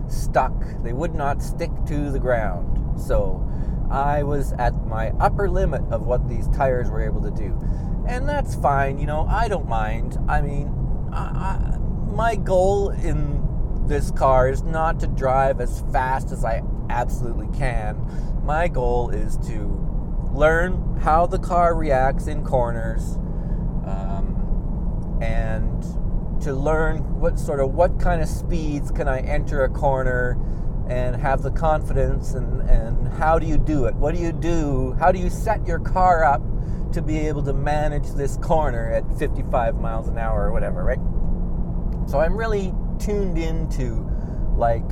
stuck. 0.08 0.54
They 0.82 0.92
would 0.92 1.14
not 1.14 1.42
stick 1.42 1.70
to 1.86 2.10
the 2.10 2.18
ground. 2.18 3.00
So 3.00 3.46
I 3.90 4.22
was 4.22 4.52
at 4.54 4.86
my 4.86 5.10
upper 5.20 5.50
limit 5.50 5.82
of 5.90 6.06
what 6.06 6.28
these 6.28 6.48
tires 6.48 6.90
were 6.90 7.02
able 7.02 7.22
to 7.22 7.30
do. 7.30 7.58
And 8.08 8.28
that's 8.28 8.54
fine, 8.54 8.98
you 8.98 9.06
know, 9.06 9.26
I 9.28 9.48
don't 9.48 9.68
mind. 9.68 10.18
I 10.28 10.40
mean, 10.40 10.68
I, 11.12 11.18
I, 11.18 11.78
my 12.10 12.36
goal 12.36 12.90
in 12.90 13.86
this 13.86 14.10
car 14.12 14.48
is 14.48 14.62
not 14.62 15.00
to 15.00 15.06
drive 15.08 15.60
as 15.60 15.82
fast 15.92 16.32
as 16.32 16.44
I 16.44 16.62
absolutely 16.88 17.48
can. 17.56 17.96
My 18.44 18.68
goal 18.68 19.10
is 19.10 19.36
to 19.48 19.91
learn 20.32 20.96
how 21.02 21.26
the 21.26 21.38
car 21.38 21.74
reacts 21.74 22.26
in 22.26 22.44
corners 22.44 23.16
um, 23.86 25.18
and 25.22 25.82
to 26.42 26.54
learn 26.54 27.20
what 27.20 27.38
sort 27.38 27.60
of 27.60 27.72
what 27.74 28.00
kind 28.00 28.22
of 28.22 28.28
speeds 28.28 28.90
can 28.90 29.08
I 29.08 29.20
enter 29.20 29.64
a 29.64 29.68
corner 29.68 30.38
and 30.88 31.14
have 31.16 31.42
the 31.42 31.50
confidence 31.50 32.34
and, 32.34 32.62
and 32.68 33.08
how 33.08 33.38
do 33.38 33.46
you 33.46 33.58
do 33.58 33.84
it? 33.84 33.94
What 33.94 34.14
do 34.14 34.20
you 34.20 34.32
do? 34.32 34.96
How 34.98 35.12
do 35.12 35.18
you 35.18 35.30
set 35.30 35.66
your 35.66 35.78
car 35.78 36.24
up 36.24 36.42
to 36.92 37.02
be 37.02 37.18
able 37.18 37.42
to 37.44 37.52
manage 37.52 38.10
this 38.12 38.36
corner 38.38 38.92
at 38.92 39.18
55 39.18 39.76
miles 39.76 40.08
an 40.08 40.18
hour 40.18 40.48
or 40.48 40.52
whatever, 40.52 40.82
right? 40.84 40.98
So 42.10 42.18
I'm 42.18 42.36
really 42.36 42.74
tuned 42.98 43.38
into 43.38 44.08
like 44.56 44.84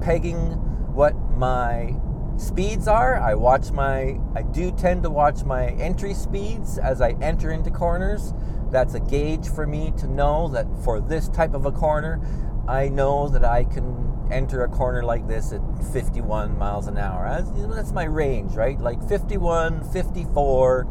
pegging 0.00 0.52
what 0.92 1.14
my 1.36 1.94
speeds 2.38 2.88
are. 2.88 3.20
I 3.20 3.34
watch 3.34 3.70
my, 3.72 4.18
I 4.34 4.42
do 4.42 4.70
tend 4.72 5.02
to 5.02 5.10
watch 5.10 5.44
my 5.44 5.66
entry 5.72 6.14
speeds 6.14 6.78
as 6.78 7.00
I 7.00 7.10
enter 7.20 7.50
into 7.50 7.70
corners. 7.70 8.32
That's 8.70 8.94
a 8.94 9.00
gauge 9.00 9.48
for 9.48 9.66
me 9.66 9.92
to 9.98 10.06
know 10.06 10.48
that 10.48 10.66
for 10.84 11.00
this 11.00 11.28
type 11.28 11.54
of 11.54 11.66
a 11.66 11.72
corner, 11.72 12.20
I 12.68 12.88
know 12.88 13.28
that 13.28 13.44
I 13.44 13.64
can 13.64 14.08
enter 14.30 14.62
a 14.62 14.68
corner 14.68 15.02
like 15.02 15.26
this 15.26 15.52
at 15.52 15.60
51 15.92 16.58
miles 16.58 16.86
an 16.86 16.98
hour. 16.98 17.42
That's 17.74 17.92
my 17.92 18.04
range, 18.04 18.52
right? 18.52 18.78
Like 18.78 19.02
51, 19.08 19.90
54. 19.90 20.86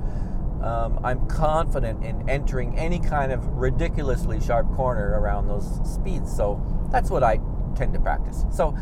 Um, 0.62 1.00
I'm 1.04 1.28
confident 1.28 2.04
in 2.04 2.28
entering 2.28 2.78
any 2.78 3.00
kind 3.00 3.32
of 3.32 3.46
ridiculously 3.46 4.42
sharp 4.42 4.74
corner 4.76 5.20
around 5.20 5.48
those 5.48 5.80
speeds. 5.88 6.36
So 6.36 6.60
that's 6.92 7.12
what 7.12 7.24
I 7.24 7.40
tend 7.76 7.94
to 7.94 8.00
practice. 8.00 8.44
So 8.52 8.76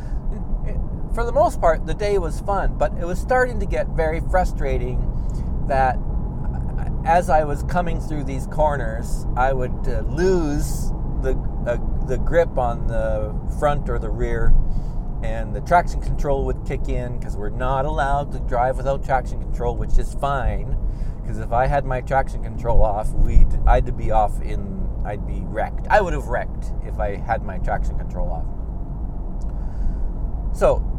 for 1.15 1.23
the 1.23 1.31
most 1.31 1.61
part, 1.61 1.85
the 1.85 1.93
day 1.93 2.17
was 2.17 2.41
fun, 2.41 2.77
but 2.77 2.91
it 2.99 3.05
was 3.05 3.17
starting 3.17 3.59
to 3.61 3.65
get 3.65 3.87
very 3.87 4.19
frustrating 4.19 4.99
that 5.67 5.97
as 7.05 7.29
I 7.29 7.45
was 7.45 7.63
coming 7.63 8.01
through 8.01 8.25
these 8.25 8.47
corners, 8.47 9.25
I 9.37 9.53
would 9.53 9.87
uh, 9.87 10.01
lose 10.09 10.91
the 11.21 11.37
uh, 11.65 11.77
the 12.05 12.17
grip 12.17 12.57
on 12.57 12.87
the 12.87 13.33
front 13.57 13.89
or 13.89 13.97
the 13.97 14.09
rear, 14.09 14.53
and 15.23 15.55
the 15.55 15.61
traction 15.61 16.01
control 16.01 16.45
would 16.45 16.65
kick 16.65 16.89
in 16.89 17.17
because 17.17 17.37
we're 17.37 17.49
not 17.49 17.85
allowed 17.85 18.31
to 18.33 18.39
drive 18.39 18.77
without 18.77 19.05
traction 19.05 19.39
control, 19.39 19.75
which 19.75 19.97
is 19.97 20.15
fine. 20.15 20.77
Because 21.21 21.39
if 21.39 21.51
I 21.51 21.65
had 21.65 21.85
my 21.85 22.01
traction 22.01 22.43
control 22.43 22.83
off, 22.83 23.11
we'd 23.13 23.47
I'd 23.65 23.95
be 23.95 24.11
off 24.11 24.41
in 24.41 24.89
I'd 25.05 25.25
be 25.25 25.41
wrecked. 25.45 25.87
I 25.87 26.01
would 26.01 26.13
have 26.13 26.27
wrecked 26.27 26.73
if 26.85 26.99
I 26.99 27.15
had 27.15 27.43
my 27.43 27.59
traction 27.59 27.97
control 27.97 28.29
off. 28.31 28.45
So 30.57 30.94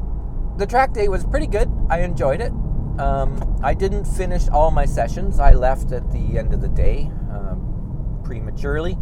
the 0.56 0.66
track 0.66 0.92
day 0.92 1.08
was 1.08 1.24
pretty 1.24 1.46
good. 1.46 1.70
I 1.90 2.00
enjoyed 2.00 2.40
it. 2.40 2.52
Um, 2.98 3.58
I 3.62 3.74
didn't 3.74 4.06
finish 4.06 4.48
all 4.48 4.70
my 4.70 4.86
sessions. 4.86 5.38
I 5.38 5.52
left 5.52 5.92
at 5.92 6.10
the 6.10 6.38
end 6.38 6.54
of 6.54 6.62
the 6.62 6.68
day 6.68 7.10
um, 7.30 8.20
prematurely, 8.24 8.94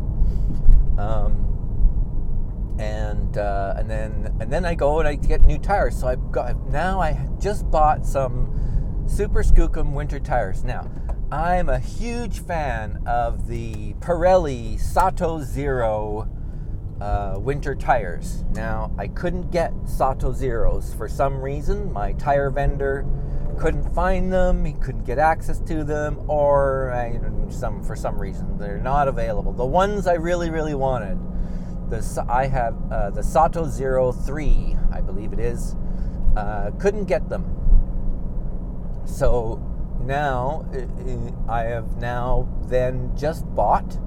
um, 0.99 2.76
and 2.78 3.38
uh, 3.38 3.75
and 3.76 3.88
then 3.88 4.37
and 4.40 4.52
then 4.52 4.64
I 4.64 4.75
go 4.75 4.99
and 4.99 5.06
I 5.06 5.14
get 5.14 5.42
new 5.42 5.58
tires. 5.58 5.96
So 5.99 6.08
I've 6.08 6.32
got 6.32 6.70
now 6.70 7.00
I 7.00 7.28
just 7.38 7.70
bought 7.70 8.04
some 8.04 9.04
Super 9.06 9.44
Skookum 9.44 9.92
winter 9.92 10.18
tires. 10.18 10.64
Now 10.64 10.90
I'm 11.30 11.68
a 11.68 11.78
huge 11.78 12.40
fan 12.40 13.00
of 13.06 13.46
the 13.46 13.94
Pirelli 13.94 14.75
Sottozero 14.80 16.28
uh, 17.00 17.36
winter 17.38 17.74
tires. 17.74 18.44
Now, 18.52 18.92
I 18.98 19.08
couldn't 19.08 19.50
get 19.50 19.72
Sottozeros 19.84 20.96
for 20.96 21.08
some 21.08 21.40
reason. 21.40 21.92
My 21.92 22.12
tire 22.12 22.50
vendor 22.50 23.04
couldn't 23.58 23.94
find 23.94 24.32
them, 24.32 24.64
he 24.64 24.72
couldn't 24.72 25.04
get 25.04 25.18
access 25.18 25.60
to 25.60 25.84
them, 25.84 26.18
or 26.28 26.90
uh, 26.90 27.50
some 27.50 27.82
for 27.84 27.94
some 27.94 28.18
reason 28.18 28.58
they're 28.58 28.78
not 28.78 29.06
available. 29.08 29.52
The 29.52 29.64
ones 29.64 30.06
I 30.06 30.14
really, 30.14 30.50
really 30.50 30.74
wanted, 30.74 31.18
the 31.88 32.26
I 32.28 32.46
have 32.46 32.74
uh, 32.90 33.10
the 33.10 33.20
Sottozero 33.20 34.12
Three, 34.26 34.76
I 34.92 35.00
believe 35.00 35.32
it 35.32 35.38
is, 35.38 35.76
uh, 36.36 36.72
couldn't 36.78 37.04
get 37.04 37.28
them. 37.28 37.44
So 39.06 39.62
now 40.00 40.66
I 41.48 41.62
have 41.62 41.96
now 41.98 42.48
then 42.66 43.16
just 43.16 43.46
bought 43.54 43.98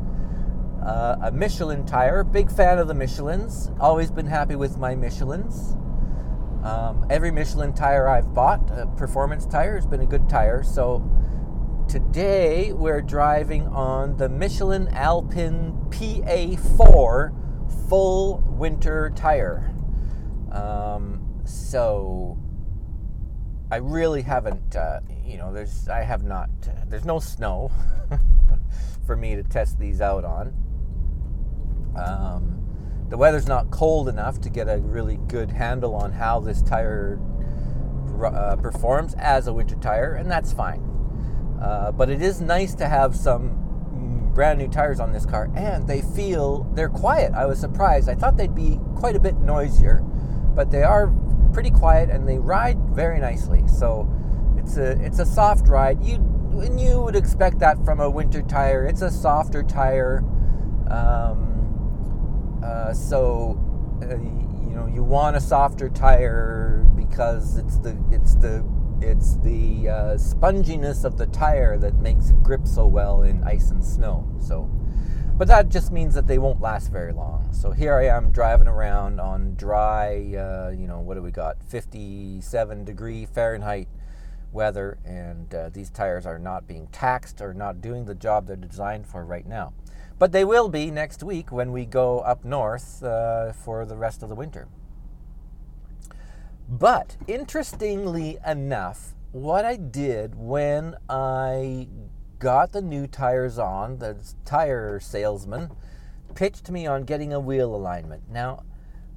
uh, 0.88 1.18
a 1.22 1.32
Michelin 1.32 1.86
tire. 1.86 2.24
Big 2.24 2.50
fan 2.50 2.80
of 2.80 2.88
the 2.88 2.94
Michelins. 2.94 3.78
Always 3.80 4.10
been 4.10 4.26
happy 4.26 4.56
with 4.56 4.78
my 4.78 4.96
Michelins. 4.96 5.76
Um, 6.66 7.06
every 7.10 7.30
Michelin 7.30 7.74
tire 7.74 8.08
I've 8.08 8.34
bought, 8.34 8.72
a 8.72 8.88
performance 8.96 9.46
tire, 9.46 9.76
has 9.76 9.86
been 9.86 10.00
a 10.00 10.06
good 10.06 10.30
tire. 10.30 10.64
So 10.64 11.04
today 11.90 12.72
we're 12.72 13.02
driving 13.02 13.68
on 13.68 14.16
the 14.16 14.30
Michelin 14.30 14.88
Alpine 14.94 15.74
PA4 15.90 17.90
full 17.90 18.38
winter 18.48 19.12
tire. 19.14 19.76
Um, 20.54 21.42
so 21.44 22.40
I 23.70 23.78
really 23.78 24.22
haven't, 24.22 24.78
uh, 24.78 25.02
you 25.26 25.38
know, 25.38 25.54
there's 25.54 25.90
I 25.90 26.04
have 26.04 26.24
not, 26.24 26.50
uh, 26.66 26.86
there's 26.88 27.06
no 27.06 27.20
snow 27.20 27.72
for 29.06 29.18
me 29.18 29.36
to 29.36 29.44
test 29.44 29.80
these 29.80 30.00
out 30.00 30.24
on. 30.24 30.54
Um, 31.98 32.54
the 33.10 33.18
weather's 33.18 33.48
not 33.48 33.72
cold 33.72 34.10
enough 34.10 34.42
to 34.42 34.50
get 34.50 34.68
a 34.68 34.78
really 34.80 35.18
good 35.28 35.52
handle 35.52 35.96
on 35.96 36.12
how 36.12 36.40
this 36.40 36.62
tire 36.62 37.20
uh, 38.24 38.56
performs 38.58 39.16
as 39.18 39.48
a 39.48 39.54
winter 39.54 39.76
tire, 39.76 40.14
and 40.16 40.30
that's 40.30 40.52
fine. 40.52 40.84
Uh, 41.62 41.92
but 41.92 42.10
it 42.10 42.22
is 42.22 42.42
nice 42.42 42.76
to 42.76 42.88
have 42.88 43.16
some 43.16 44.32
brand 44.34 44.60
new 44.60 44.68
tires 44.68 45.00
on 45.00 45.12
this 45.14 45.26
car, 45.26 45.50
and 45.56 45.88
they 45.88 46.02
feel 46.02 46.64
they're 46.76 46.90
quiet. 46.90 47.34
I 47.34 47.46
was 47.46 47.60
surprised. 47.60 48.10
I 48.10 48.16
thought 48.16 48.38
they'd 48.38 48.54
be 48.54 48.80
quite 48.96 49.16
a 49.16 49.20
bit 49.20 49.38
noisier, 49.38 50.02
but 50.54 50.70
they 50.70 50.84
are 50.84 51.08
pretty 51.54 51.72
quiet 51.72 52.12
and 52.12 52.28
they 52.28 52.38
ride 52.38 52.78
very 52.92 53.20
nicely. 53.20 53.64
So 53.68 54.08
it's 54.58 54.78
a 54.78 54.92
it's 55.04 55.18
a 55.18 55.26
soft 55.26 55.68
ride. 55.68 56.04
You 56.04 56.18
and 56.62 56.80
you 56.80 57.02
would 57.02 57.16
expect 57.16 57.58
that 57.60 57.84
from 57.84 58.00
a 58.00 58.08
winter 58.08 58.44
tire. 58.44 58.86
It's 58.86 59.02
a 59.02 59.10
softer 59.10 59.64
tire. 59.64 60.24
Um, 60.90 61.47
uh, 62.68 62.94
so 62.94 63.58
uh, 64.04 64.16
you 64.18 64.76
know 64.76 64.88
you 64.94 65.04
want 65.04 65.36
a 65.38 65.42
softer 65.42 65.90
tire 65.90 66.86
because 66.96 67.58
it's 67.58 67.78
the 67.78 67.98
it's 68.12 68.36
the 68.36 68.66
it's 69.02 69.38
the 69.38 69.90
uh, 69.90 70.16
sponginess 70.16 71.06
of 71.06 71.18
the 71.18 71.28
tire 71.28 71.78
that 71.78 71.96
makes 71.96 72.30
it 72.30 72.44
grip 72.44 72.68
so 72.68 72.88
well 72.88 73.24
in 73.24 73.44
ice 73.44 73.70
and 73.72 73.84
snow. 73.84 74.28
So, 74.42 74.70
but 75.38 75.48
that 75.48 75.70
just 75.70 75.92
means 75.92 76.16
that 76.16 76.28
they 76.28 76.40
won't 76.40 76.62
last 76.62 76.92
very 76.92 77.14
long. 77.14 77.48
So 77.54 77.72
here 77.72 77.96
I 77.96 78.08
am 78.08 78.32
driving 78.32 78.68
around 78.68 79.20
on 79.20 79.56
dry, 79.56 80.34
uh, 80.36 80.72
you 80.72 80.88
know, 80.88 81.00
what 81.00 81.14
do 81.14 81.22
we 81.22 81.32
got? 81.32 81.62
57 81.64 82.84
degree 82.84 83.26
Fahrenheit 83.28 83.88
weather, 84.52 84.98
and 85.06 85.54
uh, 85.54 85.70
these 85.70 85.92
tires 85.92 86.26
are 86.26 86.40
not 86.40 86.68
being 86.68 86.88
taxed 86.88 87.40
or 87.40 87.54
not 87.54 87.82
doing 87.82 88.06
the 88.06 88.16
job 88.16 88.48
they're 88.48 88.56
designed 88.56 89.06
for 89.06 89.24
right 89.24 89.46
now. 89.46 89.74
But 90.20 90.32
they 90.32 90.44
will 90.44 90.70
be 90.70 90.90
next 90.90 91.24
week 91.24 91.52
when 91.52 91.72
we 91.72 91.86
go 91.86 92.20
up 92.20 92.44
north 92.44 93.04
uh, 93.04 93.54
for 93.54 93.86
the 93.86 93.96
rest 93.96 94.24
of 94.24 94.30
the 94.30 94.36
winter. 94.36 94.68
But 96.68 97.18
interestingly 97.28 98.38
enough, 98.46 99.14
what 99.32 99.64
I 99.64 99.76
did 99.76 100.36
when 100.36 100.96
I 101.10 101.88
got 102.40 102.72
the 102.72 102.82
new 102.82 103.08
tires 103.08 103.58
on, 103.58 104.00
the 104.00 104.18
tire 104.44 105.00
salesman 105.00 105.72
pitched 106.36 106.70
me 106.70 106.86
on 106.86 107.04
getting 107.04 107.34
a 107.34 107.40
wheel 107.40 107.74
alignment. 107.74 108.24
Now, 108.30 108.64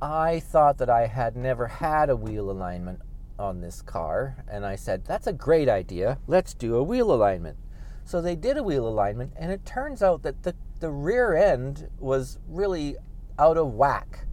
I 0.00 0.40
thought 0.40 0.78
that 0.78 0.88
I 0.88 1.06
had 1.06 1.36
never 1.36 1.66
had 1.66 2.08
a 2.08 2.16
wheel 2.16 2.50
alignment 2.50 3.00
on 3.38 3.60
this 3.60 3.82
car, 3.82 4.44
and 4.50 4.64
I 4.64 4.76
said, 4.76 5.04
That's 5.04 5.26
a 5.26 5.32
great 5.32 5.68
idea. 5.68 6.18
Let's 6.26 6.54
do 6.54 6.76
a 6.76 6.82
wheel 6.82 7.12
alignment. 7.12 7.58
So 8.04 8.20
they 8.20 8.36
did 8.36 8.56
a 8.56 8.62
wheel 8.62 8.88
alignment, 8.88 9.32
and 9.36 9.50
it 9.52 9.66
turns 9.66 10.02
out 10.02 10.22
that 10.22 10.42
the 10.42 10.54
the 10.80 10.90
rear 10.90 11.34
end 11.34 11.88
was 11.98 12.38
really 12.48 12.96
out 13.38 13.56
of 13.56 13.74
whack. 13.74 14.26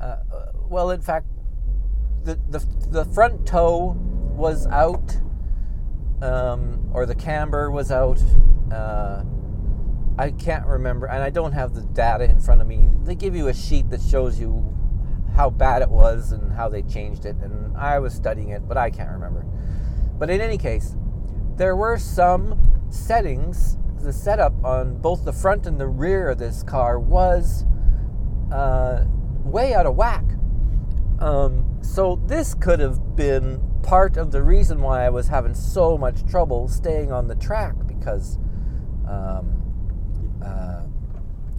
Uh, 0.00 0.16
well, 0.68 0.90
in 0.90 1.00
fact, 1.00 1.26
the, 2.24 2.38
the, 2.48 2.58
the 2.90 3.04
front 3.06 3.46
toe 3.46 3.96
was 4.36 4.66
out, 4.66 5.16
um, 6.20 6.90
or 6.92 7.06
the 7.06 7.14
camber 7.14 7.70
was 7.70 7.90
out. 7.90 8.20
Uh, 8.72 9.24
I 10.18 10.32
can't 10.32 10.66
remember, 10.66 11.06
and 11.06 11.22
I 11.22 11.30
don't 11.30 11.52
have 11.52 11.74
the 11.74 11.82
data 11.82 12.24
in 12.24 12.40
front 12.40 12.60
of 12.60 12.66
me. 12.66 12.88
They 13.04 13.14
give 13.14 13.36
you 13.36 13.46
a 13.46 13.54
sheet 13.54 13.88
that 13.90 14.02
shows 14.02 14.38
you 14.38 14.74
how 15.34 15.50
bad 15.50 15.82
it 15.82 15.88
was 15.88 16.32
and 16.32 16.52
how 16.52 16.68
they 16.68 16.82
changed 16.82 17.24
it, 17.24 17.36
and 17.36 17.76
I 17.76 18.00
was 18.00 18.14
studying 18.14 18.48
it, 18.48 18.66
but 18.66 18.76
I 18.76 18.90
can't 18.90 19.10
remember. 19.10 19.46
But 20.18 20.28
in 20.28 20.40
any 20.40 20.58
case, 20.58 20.96
there 21.56 21.76
were 21.76 21.98
some 21.98 22.86
settings 22.90 23.76
the 24.00 24.12
setup 24.12 24.52
on 24.64 24.96
both 24.96 25.24
the 25.24 25.32
front 25.32 25.66
and 25.66 25.80
the 25.80 25.86
rear 25.86 26.30
of 26.30 26.38
this 26.38 26.62
car 26.62 26.98
was 26.98 27.64
uh, 28.52 29.04
way 29.44 29.74
out 29.74 29.86
of 29.86 29.96
whack. 29.96 30.24
Um, 31.20 31.78
so 31.82 32.20
this 32.26 32.54
could 32.54 32.80
have 32.80 33.16
been 33.16 33.60
part 33.82 34.16
of 34.16 34.30
the 34.30 34.42
reason 34.42 34.80
why 34.80 35.04
I 35.04 35.10
was 35.10 35.28
having 35.28 35.54
so 35.54 35.98
much 35.98 36.24
trouble 36.26 36.68
staying 36.68 37.10
on 37.10 37.26
the 37.26 37.34
track 37.34 37.74
because 37.86 38.38
um, 39.08 39.62
uh, 40.44 40.82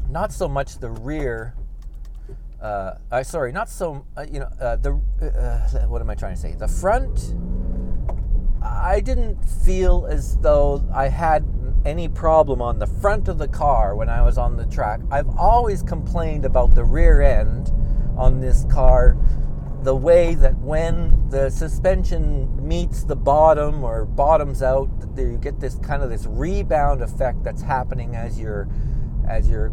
not 0.09 0.31
so 0.31 0.47
much 0.47 0.79
the 0.79 0.89
rear. 0.89 1.55
Uh, 2.61 2.95
I 3.11 3.21
sorry, 3.23 3.51
not 3.51 3.69
so 3.69 4.05
uh, 4.17 4.25
you 4.29 4.39
know 4.39 4.49
uh, 4.59 4.75
the 4.75 5.01
uh, 5.21 5.87
what 5.87 6.01
am 6.01 6.09
I 6.09 6.15
trying 6.15 6.35
to 6.35 6.39
say? 6.39 6.53
The 6.53 6.67
front. 6.67 7.35
I 8.61 8.99
didn't 8.99 9.43
feel 9.43 10.05
as 10.09 10.37
though 10.37 10.85
I 10.93 11.07
had 11.07 11.45
any 11.85 12.07
problem 12.07 12.61
on 12.61 12.79
the 12.79 12.87
front 12.87 13.27
of 13.27 13.37
the 13.37 13.47
car 13.47 13.95
when 13.95 14.09
I 14.09 14.21
was 14.21 14.37
on 14.37 14.57
the 14.57 14.65
track. 14.65 14.99
I've 15.11 15.29
always 15.37 15.81
complained 15.81 16.45
about 16.45 16.75
the 16.75 16.83
rear 16.83 17.21
end 17.21 17.71
on 18.17 18.39
this 18.41 18.65
car, 18.65 19.17
the 19.83 19.95
way 19.95 20.35
that 20.35 20.57
when 20.57 21.29
the 21.29 21.49
suspension 21.49 22.67
meets 22.67 23.03
the 23.03 23.15
bottom 23.15 23.83
or 23.83 24.05
bottoms 24.05 24.61
out, 24.61 24.89
you 25.17 25.37
get 25.37 25.59
this 25.59 25.75
kind 25.79 26.03
of 26.03 26.09
this 26.09 26.25
rebound 26.25 27.01
effect 27.01 27.43
that's 27.43 27.61
happening 27.61 28.15
as 28.15 28.39
you're 28.39 28.69
as 29.27 29.49
you're 29.49 29.71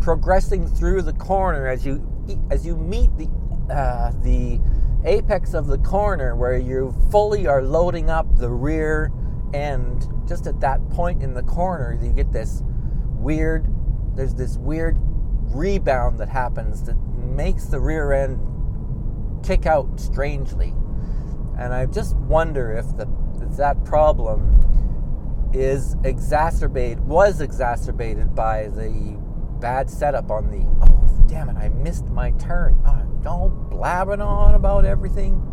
progressing 0.00 0.66
through 0.66 1.00
the 1.02 1.14
corner 1.14 1.66
as 1.66 1.86
you 1.86 2.06
as 2.50 2.66
you 2.66 2.76
meet 2.76 3.10
the 3.16 3.26
uh, 3.72 4.12
the 4.22 4.60
apex 5.04 5.54
of 5.54 5.66
the 5.66 5.78
corner 5.78 6.36
where 6.36 6.58
you 6.58 6.94
fully 7.10 7.46
are 7.46 7.62
loading 7.62 8.10
up 8.10 8.26
the 8.36 8.50
rear 8.50 9.10
end 9.54 10.06
just 10.28 10.46
at 10.46 10.60
that 10.60 10.86
point 10.90 11.22
in 11.22 11.34
the 11.34 11.42
corner 11.42 11.98
you 12.02 12.12
get 12.12 12.32
this 12.32 12.62
weird 13.18 13.66
there's 14.14 14.34
this 14.34 14.56
weird 14.58 14.96
rebound 15.54 16.18
that 16.18 16.28
happens 16.28 16.82
that 16.84 16.96
makes 17.16 17.66
the 17.66 17.80
rear 17.80 18.12
end 18.12 18.40
kick 19.44 19.66
out 19.66 19.98
strangely. 19.98 20.74
And 21.58 21.74
i 21.74 21.86
just 21.86 22.16
wonder 22.16 22.72
if 22.72 22.96
the 22.96 23.08
if 23.42 23.56
that 23.56 23.84
problem 23.84 24.58
is 25.52 25.96
exacerbated 26.04 27.00
was 27.00 27.40
exacerbated 27.40 28.34
by 28.34 28.68
the 28.68 29.18
bad 29.60 29.90
setup 29.90 30.30
on 30.30 30.50
the 30.50 30.64
oh 30.82 31.26
damn 31.28 31.48
it 31.50 31.56
i 31.56 31.68
missed 31.68 32.06
my 32.08 32.30
turn. 32.32 32.80
Ah, 32.84 33.02
Don't 33.22 33.70
blabbing 33.70 34.20
on 34.20 34.54
about 34.54 34.84
everything. 34.84 35.48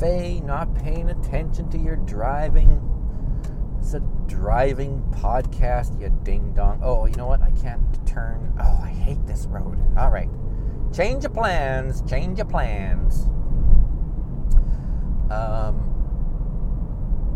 Fey 0.00 0.40
not 0.40 0.74
paying 0.74 1.08
attention 1.08 1.70
to 1.70 1.78
your 1.78 1.96
driving 1.96 2.80
it's 3.86 3.94
a 3.94 4.00
driving 4.26 5.00
podcast, 5.12 6.00
you 6.00 6.08
ding 6.24 6.52
dong. 6.52 6.80
Oh, 6.82 7.06
you 7.06 7.14
know 7.14 7.28
what? 7.28 7.40
I 7.40 7.52
can't 7.52 7.80
turn. 8.04 8.52
Oh, 8.60 8.80
I 8.82 8.88
hate 8.88 9.24
this 9.28 9.46
road. 9.46 9.78
All 9.96 10.10
right. 10.10 10.28
Change 10.92 11.22
your 11.22 11.30
plans. 11.30 12.02
Change 12.02 12.38
your 12.38 12.48
plans. 12.48 13.26
Um, 15.30 15.86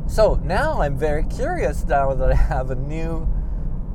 So 0.09 0.41
now 0.43 0.81
I'm 0.81 0.99
very 0.99 1.23
curious 1.23 1.87
now 1.87 2.15
that 2.15 2.33
I 2.33 2.35
have 2.35 2.73
a 2.73 2.75
new 2.75 3.29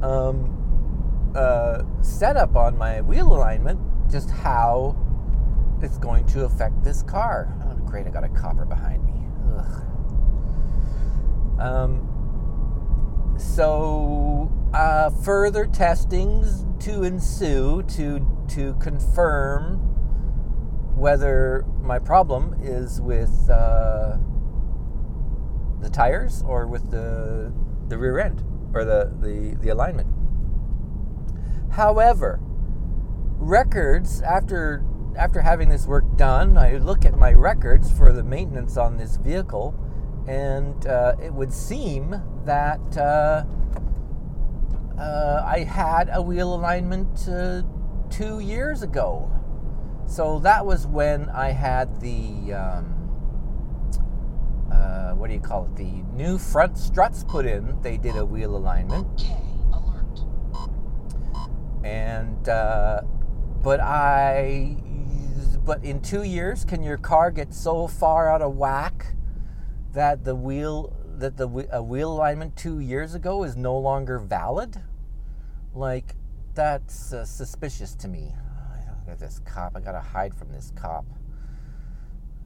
um, 0.01 1.33
uh, 1.35 1.83
setup 2.01 2.55
on 2.55 2.77
my 2.77 3.01
wheel 3.01 3.33
alignment, 3.33 3.81
just 4.09 4.29
how 4.29 4.95
it's 5.81 5.97
going 5.97 6.25
to 6.27 6.45
affect 6.45 6.85
this 6.85 7.03
car. 7.03 7.53
Oh, 7.65 7.75
great, 7.85 8.07
I 8.07 8.11
got 8.11 8.23
a 8.23 8.29
copper 8.29 8.63
behind 8.63 9.05
me. 9.05 9.25
Ugh. 9.57 9.81
Um, 11.59 12.14
so 13.37 14.51
uh, 14.73 15.09
further 15.09 15.65
testings 15.65 16.65
to 16.79 17.03
ensue 17.03 17.83
to 17.83 18.45
to 18.49 18.73
confirm 18.75 19.77
whether 20.95 21.65
my 21.81 21.99
problem 21.99 22.55
is 22.61 23.01
with 23.01 23.49
uh, 23.49 24.17
the 25.81 25.89
tires 25.89 26.43
or 26.47 26.67
with 26.67 26.89
the 26.91 27.53
the 27.87 27.97
rear 27.97 28.19
end 28.19 28.43
or 28.73 28.83
the, 28.83 29.11
the, 29.21 29.57
the 29.61 29.69
alignment. 29.69 30.09
However, 31.71 32.39
records 32.41 34.21
after 34.21 34.83
after 35.17 35.41
having 35.41 35.69
this 35.69 35.87
work 35.87 36.17
done, 36.17 36.57
I 36.57 36.75
look 36.75 37.05
at 37.05 37.17
my 37.17 37.31
records 37.31 37.89
for 37.89 38.11
the 38.11 38.23
maintenance 38.23 38.75
on 38.75 38.97
this 38.97 39.15
vehicle, 39.15 39.73
and 40.27 40.85
uh, 40.85 41.15
it 41.23 41.33
would 41.33 41.53
seem 41.53 42.21
that 42.45 42.97
uh, 42.97 43.43
uh, 44.99 45.43
I 45.45 45.60
had 45.60 46.10
a 46.12 46.21
wheel 46.21 46.53
alignment 46.53 47.27
uh, 47.27 47.63
two 48.10 48.39
years 48.39 48.81
ago. 48.81 49.31
So 50.08 50.39
that 50.39 50.65
was 50.65 50.86
when 50.88 51.29
I 51.29 51.49
had 51.49 51.99
the 51.99 52.53
um, 52.53 52.95
uh, 54.71 55.12
what 55.13 55.27
do 55.27 55.34
you 55.34 55.39
call 55.39 55.65
it? 55.65 55.75
The 55.75 56.03
new 56.13 56.38
front 56.38 56.77
struts 56.77 57.23
put 57.23 57.45
in. 57.45 57.81
They 57.81 57.97
did 57.97 58.15
a 58.15 58.25
wheel 58.25 58.55
alignment. 58.55 59.08
Okay, 59.21 59.36
alert. 59.73 60.19
And 61.84 62.47
uh, 62.47 63.01
but 63.63 63.79
I 63.79 64.77
but 65.65 65.84
in 65.84 65.99
two 66.01 66.23
years, 66.23 66.63
can 66.63 66.84
your 66.84 66.97
car 66.97 67.31
get 67.31 67.53
so 67.53 67.88
far 67.88 68.29
out 68.29 68.43
of 68.43 68.55
whack 68.55 69.15
that 69.93 70.23
the 70.23 70.36
wheel 70.36 70.93
that 71.19 71.38
the 71.38 71.67
a 71.71 71.82
wheel 71.82 72.12
alignment 72.12 72.56
two 72.56 72.80
years 72.80 73.15
ago 73.15 73.43
is 73.43 73.56
no 73.56 73.78
longer 73.78 74.19
valid? 74.19 74.82
Like 75.73 76.15
that's 76.54 77.13
uh, 77.13 77.25
suspicious 77.25 77.95
to 77.95 78.08
me. 78.08 78.34
I 78.36 79.10
get 79.10 79.19
this 79.19 79.39
cop. 79.45 79.75
I 79.75 79.82
gotta 79.82 79.99
hide 79.99 80.34
from 80.34 80.51
this 80.51 80.71
cop. 80.75 81.06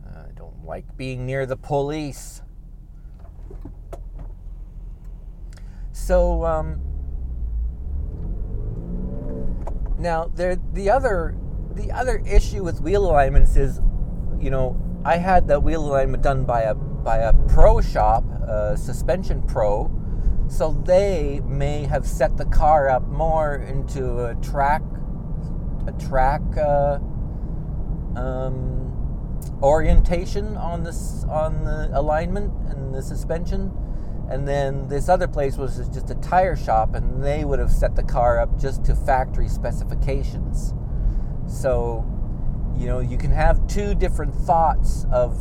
Uh, 0.06 0.24
I 0.28 0.32
don't 0.36 0.66
like 0.66 0.98
being 0.98 1.26
near 1.26 1.46
the 1.46 1.58
police. 1.58 2.42
So 5.92 6.44
um, 6.46 6.82
now 10.00 10.32
there 10.34 10.58
the 10.74 10.90
other 10.90 11.36
the 11.76 11.92
other 11.92 12.22
issue 12.26 12.64
with 12.64 12.82
wheel 12.82 13.06
alignments 13.06 13.56
is, 13.56 13.80
you 14.40 14.50
know, 14.50 14.80
I 15.06 15.18
had 15.18 15.48
the 15.48 15.60
wheel 15.60 15.86
alignment 15.86 16.24
done 16.24 16.44
by 16.46 16.64
a 16.64 16.76
by 17.04 17.18
a 17.18 17.34
pro 17.34 17.82
shop, 17.82 18.24
a 18.48 18.78
suspension 18.78 19.42
pro, 19.44 19.92
so 20.48 20.72
they 20.86 21.42
may 21.46 21.84
have 21.84 22.08
set 22.08 22.38
the 22.38 22.46
car 22.46 22.90
up 22.90 23.08
more 23.08 23.56
into 23.56 24.26
a 24.26 24.36
track 24.36 24.82
a 25.88 25.92
track 25.94 26.42
uh, 26.58 27.00
um, 28.16 28.80
orientation 29.62 30.58
on 30.58 30.84
this 30.84 31.24
on 31.30 31.64
the 31.64 31.90
alignment 31.94 32.54
and 32.70 32.94
the 32.94 33.02
suspension. 33.02 33.72
And 34.30 34.48
then 34.48 34.88
this 34.88 35.10
other 35.10 35.28
place 35.28 35.58
was 35.58 35.78
just 35.90 36.12
a 36.12 36.16
tire 36.16 36.56
shop 36.56 36.94
and 36.94 37.24
they 37.24 37.46
would 37.46 37.58
have 37.58 37.72
set 37.72 37.96
the 37.96 38.04
car 38.04 38.40
up 38.40 38.60
just 38.60 38.86
to 38.86 38.96
factory 38.96 39.48
specifications. 39.48 40.74
So 41.48 42.06
you 42.78 42.88
know 42.88 43.00
you 43.00 43.18
can 43.18 43.32
have 43.32 43.66
two 43.68 43.96
different 43.96 44.34
thoughts 44.34 45.06
of 45.12 45.38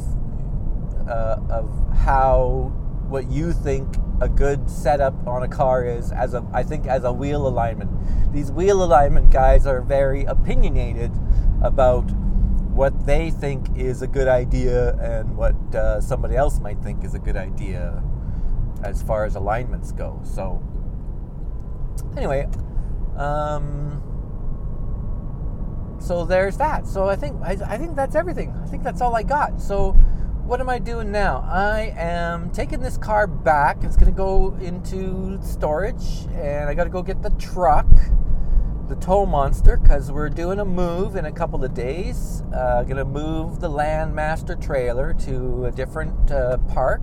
uh, 1.09 1.40
of 1.51 1.71
how 1.97 2.73
what 3.09 3.31
you 3.31 3.53
think 3.53 3.97
a 4.21 4.29
good 4.29 4.68
setup 4.68 5.27
on 5.27 5.42
a 5.42 5.49
car 5.49 5.85
is 5.85 6.12
as 6.12 6.35
a 6.35 6.44
I 6.53 6.62
think 6.62 6.87
as 6.87 7.05
a 7.05 7.12
wheel 7.12 7.47
alignment. 7.47 7.90
These 8.33 8.51
wheel 8.51 8.83
alignment 8.83 9.31
guys 9.31 9.66
are 9.66 9.81
very 9.81 10.25
opinionated 10.25 11.12
about 11.62 12.11
what 12.79 13.07
they 13.07 13.31
think 13.31 13.66
is 13.77 14.03
a 14.03 14.07
good 14.07 14.29
idea 14.29 14.94
and 14.97 15.37
what 15.37 15.57
uh, 15.75 16.01
somebody 16.01 16.37
else 16.37 16.61
might 16.61 16.79
think 16.81 17.05
is 17.05 17.14
a 17.14 17.18
good 17.18 17.37
idea 17.37 18.03
as 18.85 19.03
far 19.03 19.25
as 19.25 19.35
alignments 19.35 19.90
go. 19.92 20.21
So 20.23 20.62
anyway, 22.16 22.49
um, 23.16 24.03
so 25.99 26.25
there's 26.25 26.57
that. 26.59 26.87
So 26.87 27.09
I 27.09 27.16
think 27.16 27.40
I, 27.42 27.53
I 27.66 27.79
think 27.79 27.97
that's 27.97 28.14
everything. 28.14 28.51
I 28.62 28.66
think 28.66 28.83
that's 28.83 29.01
all 29.01 29.16
I 29.16 29.23
got. 29.23 29.61
So 29.61 29.97
what 30.48 30.62
am 30.62 30.70
I 30.70 30.78
doing 30.78 31.12
now? 31.12 31.46
I 31.46 31.92
am 31.94 32.50
taking 32.50 32.80
this 32.80 32.96
car 32.96 33.26
back. 33.26 33.84
It's 33.84 33.96
going 33.96 34.11
to 34.11 34.16
go 34.16 34.56
into 34.62 35.38
storage, 35.42 36.24
and 36.32 36.70
I 36.70 36.72
got 36.72 36.84
to 36.84 36.90
go 36.90 37.02
get 37.02 37.20
the 37.20 37.28
truck, 37.32 37.87
the 38.88 38.96
tow 38.96 39.26
monster, 39.26 39.76
because 39.76 40.11
we're 40.11 40.30
doing 40.30 40.58
a 40.58 40.64
move 40.64 41.16
in 41.16 41.26
a 41.26 41.32
couple 41.32 41.62
of 41.62 41.74
days. 41.74 42.44
Uh, 42.54 42.82
going 42.84 42.96
to 42.96 43.04
move 43.04 43.61
the 43.61 43.68
Landmaster 43.68 44.58
trailer 44.58 45.12
to 45.26 45.66
a 45.66 45.70
different 45.70 46.30
uh, 46.30 46.56
park. 46.72 47.02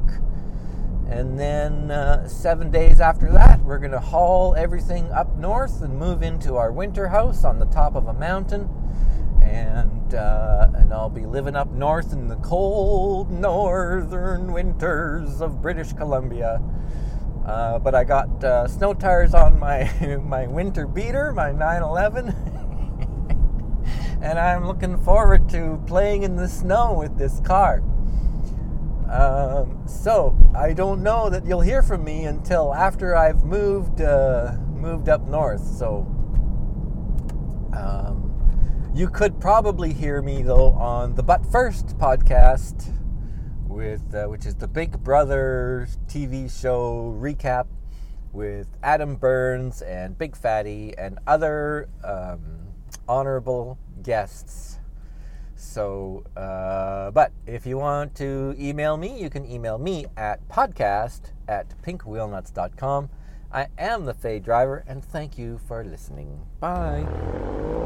And 1.07 1.37
then 1.37 1.91
uh, 1.91 2.27
seven 2.27 2.71
days 2.71 2.99
after 2.99 3.31
that, 3.31 3.61
we're 3.61 3.77
going 3.77 3.91
to 3.91 3.99
haul 3.99 4.55
everything 4.55 5.11
up 5.11 5.37
north 5.37 5.83
and 5.83 5.99
move 5.99 6.23
into 6.23 6.55
our 6.55 6.71
winter 6.71 7.09
house 7.09 7.43
on 7.43 7.59
the 7.59 7.67
top 7.67 7.93
of 7.93 8.07
a 8.07 8.13
mountain 8.13 8.67
and 9.45 10.13
uh, 10.15 10.69
and 10.73 10.93
I'll 10.93 11.09
be 11.09 11.25
living 11.25 11.55
up 11.55 11.71
north 11.71 12.13
in 12.13 12.27
the 12.27 12.35
cold 12.37 13.31
northern 13.31 14.51
winters 14.51 15.41
of 15.41 15.61
British 15.61 15.93
Columbia. 15.93 16.61
Uh, 17.45 17.77
but 17.77 17.93
I 17.93 18.03
got 18.03 18.43
uh, 18.43 18.67
snow 18.67 18.93
tires 18.93 19.33
on 19.35 19.59
my 19.59 19.89
my 20.23 20.47
winter 20.47 20.87
beater, 20.87 21.31
my 21.31 21.51
911, 21.51 22.29
and 24.21 24.39
I'm 24.39 24.65
looking 24.65 24.97
forward 24.97 25.47
to 25.49 25.81
playing 25.85 26.23
in 26.23 26.35
the 26.35 26.47
snow 26.47 26.93
with 26.93 27.17
this 27.17 27.39
car. 27.41 27.83
Um, 29.11 29.83
so 29.87 30.35
I 30.55 30.73
don't 30.73 31.03
know 31.03 31.29
that 31.29 31.45
you'll 31.45 31.61
hear 31.61 31.83
from 31.83 32.03
me 32.03 32.25
until 32.25 32.73
after 32.73 33.15
I've 33.15 33.43
moved 33.43 34.01
uh, 34.01 34.53
moved 34.69 35.07
up 35.07 35.27
north. 35.27 35.61
So. 35.61 36.11
Um, 37.77 38.24
you 38.95 39.09
could 39.09 39.41
probably 39.41 39.91
hear 39.91 40.21
me 40.21 40.41
though 40.41 40.71
on 40.71 41.15
the 41.15 41.21
But 41.21 41.45
First 41.51 41.97
podcast, 41.97 42.93
with 43.67 44.15
uh, 44.15 44.27
which 44.27 44.45
is 44.45 44.55
the 44.55 44.69
Big 44.69 45.03
Brother 45.03 45.89
TV 46.07 46.49
show 46.49 47.13
recap 47.19 47.67
with 48.31 48.67
Adam 48.81 49.17
Burns 49.17 49.81
and 49.81 50.17
Big 50.17 50.33
Fatty 50.37 50.97
and 50.97 51.19
other 51.27 51.89
um, 52.05 52.39
honorable 53.05 53.77
guests. 54.01 54.79
So, 55.57 56.23
uh, 56.37 57.11
but 57.11 57.33
if 57.45 57.65
you 57.65 57.77
want 57.77 58.15
to 58.15 58.55
email 58.57 58.95
me, 58.95 59.21
you 59.21 59.29
can 59.29 59.45
email 59.45 59.77
me 59.77 60.05
at 60.15 60.47
podcast 60.47 61.33
at 61.49 61.81
pinkwheelnuts.com. 61.81 63.09
I 63.51 63.67
am 63.77 64.05
the 64.05 64.13
Fey 64.13 64.39
Driver, 64.39 64.85
and 64.87 65.03
thank 65.03 65.37
you 65.37 65.59
for 65.67 65.83
listening. 65.83 66.45
Bye. 66.61 67.84